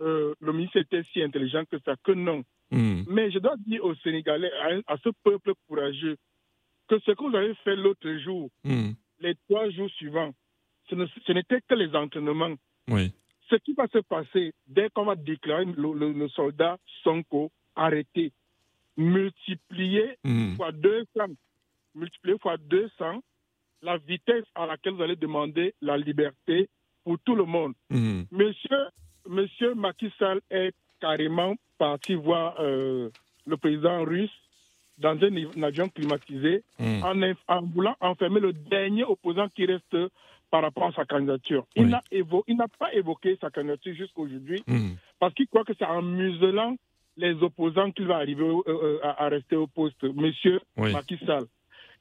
euh, 0.00 0.34
le 0.40 0.52
ministre 0.52 0.78
était 0.78 1.02
si 1.04 1.22
intelligent 1.22 1.64
que 1.70 1.78
ça, 1.84 1.94
que 2.04 2.12
non. 2.12 2.44
Hmm. 2.70 3.02
Mais 3.08 3.30
je 3.30 3.38
dois 3.38 3.56
dire 3.58 3.84
aux 3.84 3.94
Sénégalais, 3.96 4.50
à, 4.86 4.94
à 4.94 4.96
ce 4.98 5.08
peuple 5.24 5.52
courageux, 5.68 6.16
que 6.88 6.98
ce 7.00 7.12
que 7.12 7.24
vous 7.24 7.34
avez 7.36 7.54
fait 7.64 7.76
l'autre 7.76 8.10
jour, 8.18 8.50
Hmm. 8.64 8.90
les 9.20 9.34
trois 9.48 9.70
jours 9.70 9.90
suivants, 9.90 10.32
ce 10.90 11.32
n'était 11.32 11.60
que 11.62 11.74
les 11.74 11.94
entraînements. 11.96 12.54
Oui. 12.88 13.12
Ce 13.50 13.56
qui 13.56 13.74
va 13.74 13.86
se 13.88 13.98
passer 13.98 14.52
dès 14.66 14.88
qu'on 14.90 15.04
va 15.04 15.14
déclarer 15.16 15.64
le, 15.64 15.92
le- 15.94 16.12
le 16.12 16.28
soldat 16.28 16.78
Sonko 17.02 17.50
arrêté, 17.76 18.32
multiplié 18.96 20.18
Hmm. 20.24 20.54
fois 20.56 20.72
200, 20.72 21.06
multiplié 21.94 22.36
fois 22.38 22.56
200, 22.56 23.20
la 23.86 23.96
vitesse 23.98 24.44
à 24.54 24.66
laquelle 24.66 24.94
vous 24.94 25.02
allez 25.02 25.16
demander 25.16 25.74
la 25.80 25.96
liberté 25.96 26.68
pour 27.04 27.16
tout 27.24 27.36
le 27.36 27.44
monde. 27.44 27.72
Hmm. 27.88 28.22
Monsieur, 28.32 28.82
monsieur 29.28 29.74
Macky 29.74 30.12
Sall 30.18 30.40
est 30.50 30.74
carrément 31.00 31.54
parti 31.78 32.14
voir 32.14 32.56
euh, 32.58 33.08
le 33.46 33.56
président 33.56 34.02
russe 34.04 34.36
dans 34.98 35.16
un, 35.22 35.62
avion 35.62 35.88
climatisé 35.88 36.62
Hmm. 36.78 37.02
en, 37.48 37.62
voulant 37.62 37.96
enfermer 38.00 38.40
le 38.40 38.52
dernier 38.52 39.04
opposant 39.04 39.48
qui 39.54 39.64
reste 39.66 39.96
par 40.50 40.62
rapport 40.62 40.86
à 40.88 40.92
sa 40.92 41.04
candidature. 41.04 41.64
Il 41.76 41.84
Oui. 41.84 41.90
n'a 41.90 42.02
évo- 42.10 42.44
il 42.48 42.56
n'a 42.56 42.68
pas 42.68 42.92
évoqué 42.94 43.36
sa 43.40 43.50
candidature 43.50 43.94
jusqu'à 43.94 44.20
aujourd'hui 44.20 44.62
Hmm. 44.66 44.94
parce 45.20 45.32
qu'il 45.34 45.46
croit 45.46 45.64
que 45.64 45.74
c'est 45.78 45.84
en 45.86 46.02
muselant 46.02 46.76
les 47.16 47.34
opposants 47.42 47.92
qu'il 47.92 48.06
va 48.06 48.16
arriver 48.16 48.42
au- 48.42 48.64
euh, 48.66 48.78
euh, 48.82 48.98
à, 49.02 49.24
à 49.24 49.28
rester 49.28 49.54
au 49.56 49.66
poste. 49.68 50.02
Monsieur 50.02 50.60
Oui. 50.76 50.92
Macky 50.92 51.18
Sall, 51.26 51.44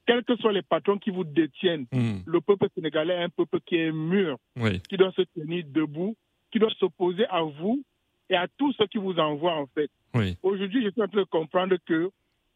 quels 0.05 0.23
que 0.23 0.35
soient 0.37 0.51
les 0.53 0.61
patrons 0.61 0.97
qui 0.97 1.09
vous 1.09 1.23
détiennent, 1.23 1.85
Hmm. 1.91 2.19
le 2.25 2.41
peuple 2.41 2.67
sénégalais 2.75 3.13
est 3.15 3.23
un 3.23 3.29
peuple 3.29 3.59
qui 3.65 3.75
est 3.75 3.91
mûr, 3.91 4.37
Oui. 4.57 4.81
qui 4.89 4.97
doit 4.97 5.11
se 5.13 5.21
tenir 5.23 5.63
debout, 5.67 6.15
qui 6.51 6.59
doit 6.59 6.73
s'opposer 6.79 7.25
à 7.27 7.41
vous 7.41 7.83
et 8.29 8.35
à 8.35 8.47
tous 8.57 8.71
ceux 8.73 8.87
qui 8.87 8.97
vous 8.97 9.17
envoient 9.19 9.57
en 9.57 9.67
fait. 9.67 9.89
Oui. 10.13 10.37
Aujourd'hui, 10.43 10.83
je 10.83 10.89
suis 10.91 11.01
en 11.01 11.07
train 11.07 11.21
de 11.21 11.25
comprendre 11.25 11.75
que 11.85 12.09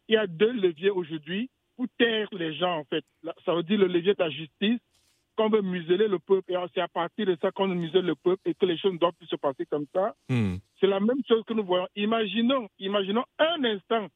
il 0.08 0.14
y 0.14 0.16
a 0.16 0.26
deux 0.26 0.52
leviers 0.52 0.90
aujourd'hui 0.90 1.48
pour 1.76 1.86
taire 1.98 2.28
les 2.32 2.54
gens 2.54 2.78
en 2.78 2.84
fait. 2.84 3.04
Ça 3.44 3.54
veut 3.54 3.62
dire 3.62 3.78
le 3.78 3.86
levier 3.86 4.14
de 4.14 4.22
la 4.22 4.30
justice, 4.30 4.80
qu'on 5.36 5.48
veut 5.48 5.62
museler 5.62 6.08
le 6.08 6.18
peuple 6.18 6.52
et 6.52 6.56
c'est 6.74 6.80
à 6.80 6.88
partir 6.88 7.26
de 7.26 7.36
ça 7.40 7.50
qu'on 7.52 7.68
muselle 7.68 8.04
le 8.06 8.14
peuple 8.16 8.42
et 8.48 8.54
que 8.54 8.66
les 8.66 8.76
choses 8.76 8.98
doivent 8.98 9.14
plus 9.14 9.28
se 9.28 9.36
passer 9.36 9.64
comme 9.66 9.86
ça. 9.94 10.14
Hmm. 10.28 10.56
C'est 10.80 10.86
la 10.88 11.00
même 11.00 11.20
chose 11.28 11.42
que 11.46 11.54
nous 11.54 11.64
voyons. 11.64 11.86
Imaginons, 11.96 12.68
imaginons 12.78 13.24
un 13.38 13.64
instant 13.64 14.08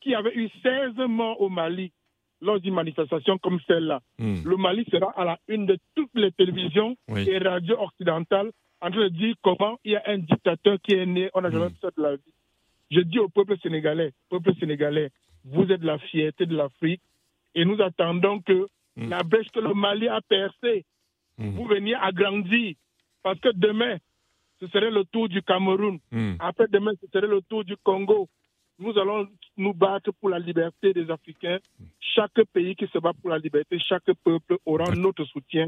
qu'il 0.00 0.12
y 0.12 0.14
avait 0.14 0.34
eu 0.34 0.48
16 0.62 0.94
morts 1.08 1.40
au 1.40 1.48
Mali 1.48 1.92
lors 2.40 2.60
d'une 2.60 2.74
manifestation 2.74 3.38
comme 3.38 3.58
celle-là. 3.66 4.00
Hmm. 4.18 4.42
Le 4.44 4.56
Mali 4.56 4.84
sera 4.90 5.10
à 5.16 5.24
la 5.24 5.38
une 5.48 5.66
de 5.66 5.76
toutes 5.94 6.10
les 6.14 6.32
télévisions 6.32 6.96
Oui. 7.08 7.28
et 7.28 7.38
radios 7.38 7.78
occidentales 7.80 8.50
en 8.80 8.90
train 8.90 9.00
de 9.04 9.08
dire 9.08 9.34
comment 9.42 9.78
il 9.84 9.92
y 9.92 9.96
a 9.96 10.02
un 10.06 10.18
dictateur 10.18 10.78
qui 10.82 10.94
est 10.94 11.04
né, 11.06 11.28
on 11.34 11.42
n'a 11.42 11.50
jamais 11.50 11.68
vu 11.68 11.74
ça 11.82 11.88
de 11.96 12.02
la 12.02 12.16
vie. 12.16 12.32
Je 12.90 13.00
dis 13.00 13.18
au 13.18 13.28
peuple 13.28 13.58
sénégalais, 13.62 14.12
peuple 14.30 14.54
sénégalais, 14.58 15.10
vous 15.44 15.70
êtes 15.70 15.82
la 15.82 15.98
fierté 15.98 16.46
de 16.46 16.56
l'Afrique 16.56 17.02
et 17.54 17.64
nous 17.64 17.80
attendons 17.80 18.40
que 18.40 18.66
Mm. 18.96 19.08
la 19.08 19.22
brèche 19.22 19.48
que 19.54 19.60
le 19.60 19.72
Mali 19.72 20.08
a 20.08 20.20
percée, 20.20 20.84
vous 21.38 21.64
veniez 21.64 21.94
agrandir. 21.94 22.74
Parce 23.22 23.38
que 23.38 23.50
demain, 23.54 23.96
ce 24.58 24.66
serait 24.66 24.90
le 24.90 25.04
tour 25.04 25.28
du 25.28 25.42
Cameroun. 25.42 26.00
Hmm. 26.10 26.34
Après 26.40 26.66
demain, 26.68 26.90
ce 27.00 27.06
serait 27.12 27.28
le 27.28 27.40
tour 27.42 27.64
du 27.64 27.76
Congo. 27.78 28.28
Nous 28.80 28.98
allons 28.98 29.28
nous 29.56 29.72
battre 29.74 30.12
pour 30.12 30.28
la 30.30 30.38
liberté 30.38 30.92
des 30.92 31.10
Africains. 31.10 31.58
Chaque 32.00 32.42
pays 32.52 32.74
qui 32.76 32.86
se 32.88 32.98
bat 32.98 33.12
pour 33.20 33.30
la 33.30 33.38
liberté, 33.38 33.78
chaque 33.78 34.10
peuple 34.24 34.56
aura 34.66 34.90
notre 34.94 35.24
soutien. 35.24 35.66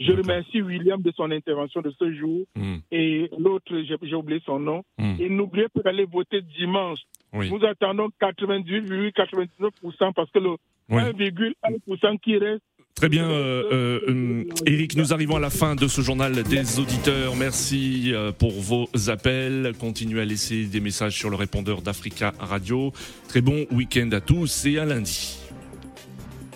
Je 0.00 0.12
remercie 0.12 0.62
William 0.62 1.00
de 1.02 1.12
son 1.12 1.30
intervention 1.30 1.80
de 1.82 1.90
ce 1.98 2.12
jour 2.14 2.44
Hmm. 2.56 2.78
et 2.90 3.30
l'autre, 3.38 3.72
j'ai 3.82 4.14
oublié 4.14 4.40
son 4.44 4.58
nom. 4.58 4.82
Hmm. 4.98 5.14
Et 5.20 5.28
n'oubliez 5.28 5.68
pas 5.68 5.82
d'aller 5.82 6.04
voter 6.06 6.40
dimanche. 6.42 7.00
Oui. 7.32 7.50
Nous 7.50 7.64
attendons 7.64 8.10
98,99% 8.20 10.12
parce 10.12 10.30
que 10.30 10.38
le 10.38 10.50
Oui. 10.88 11.00
1,1% 11.00 12.18
qui 12.18 12.36
reste, 12.36 12.62
Très 12.94 13.08
bien, 13.08 13.28
euh, 13.28 13.64
euh, 13.72 14.00
euh, 14.08 14.44
Eric, 14.66 14.96
nous 14.96 15.12
arrivons 15.12 15.36
à 15.36 15.40
la 15.40 15.50
fin 15.50 15.74
de 15.74 15.88
ce 15.88 16.02
journal 16.02 16.42
des 16.44 16.78
auditeurs. 16.78 17.34
Merci 17.34 18.12
euh, 18.12 18.30
pour 18.30 18.52
vos 18.52 18.88
appels. 19.08 19.72
Continuez 19.80 20.20
à 20.20 20.24
laisser 20.24 20.64
des 20.66 20.80
messages 20.80 21.16
sur 21.16 21.30
le 21.30 21.36
répondeur 21.36 21.82
d'Africa 21.82 22.32
Radio. 22.38 22.92
Très 23.28 23.40
bon 23.40 23.66
week-end 23.72 24.10
à 24.12 24.20
tous 24.20 24.66
et 24.66 24.78
à 24.78 24.84
lundi. 24.84 25.41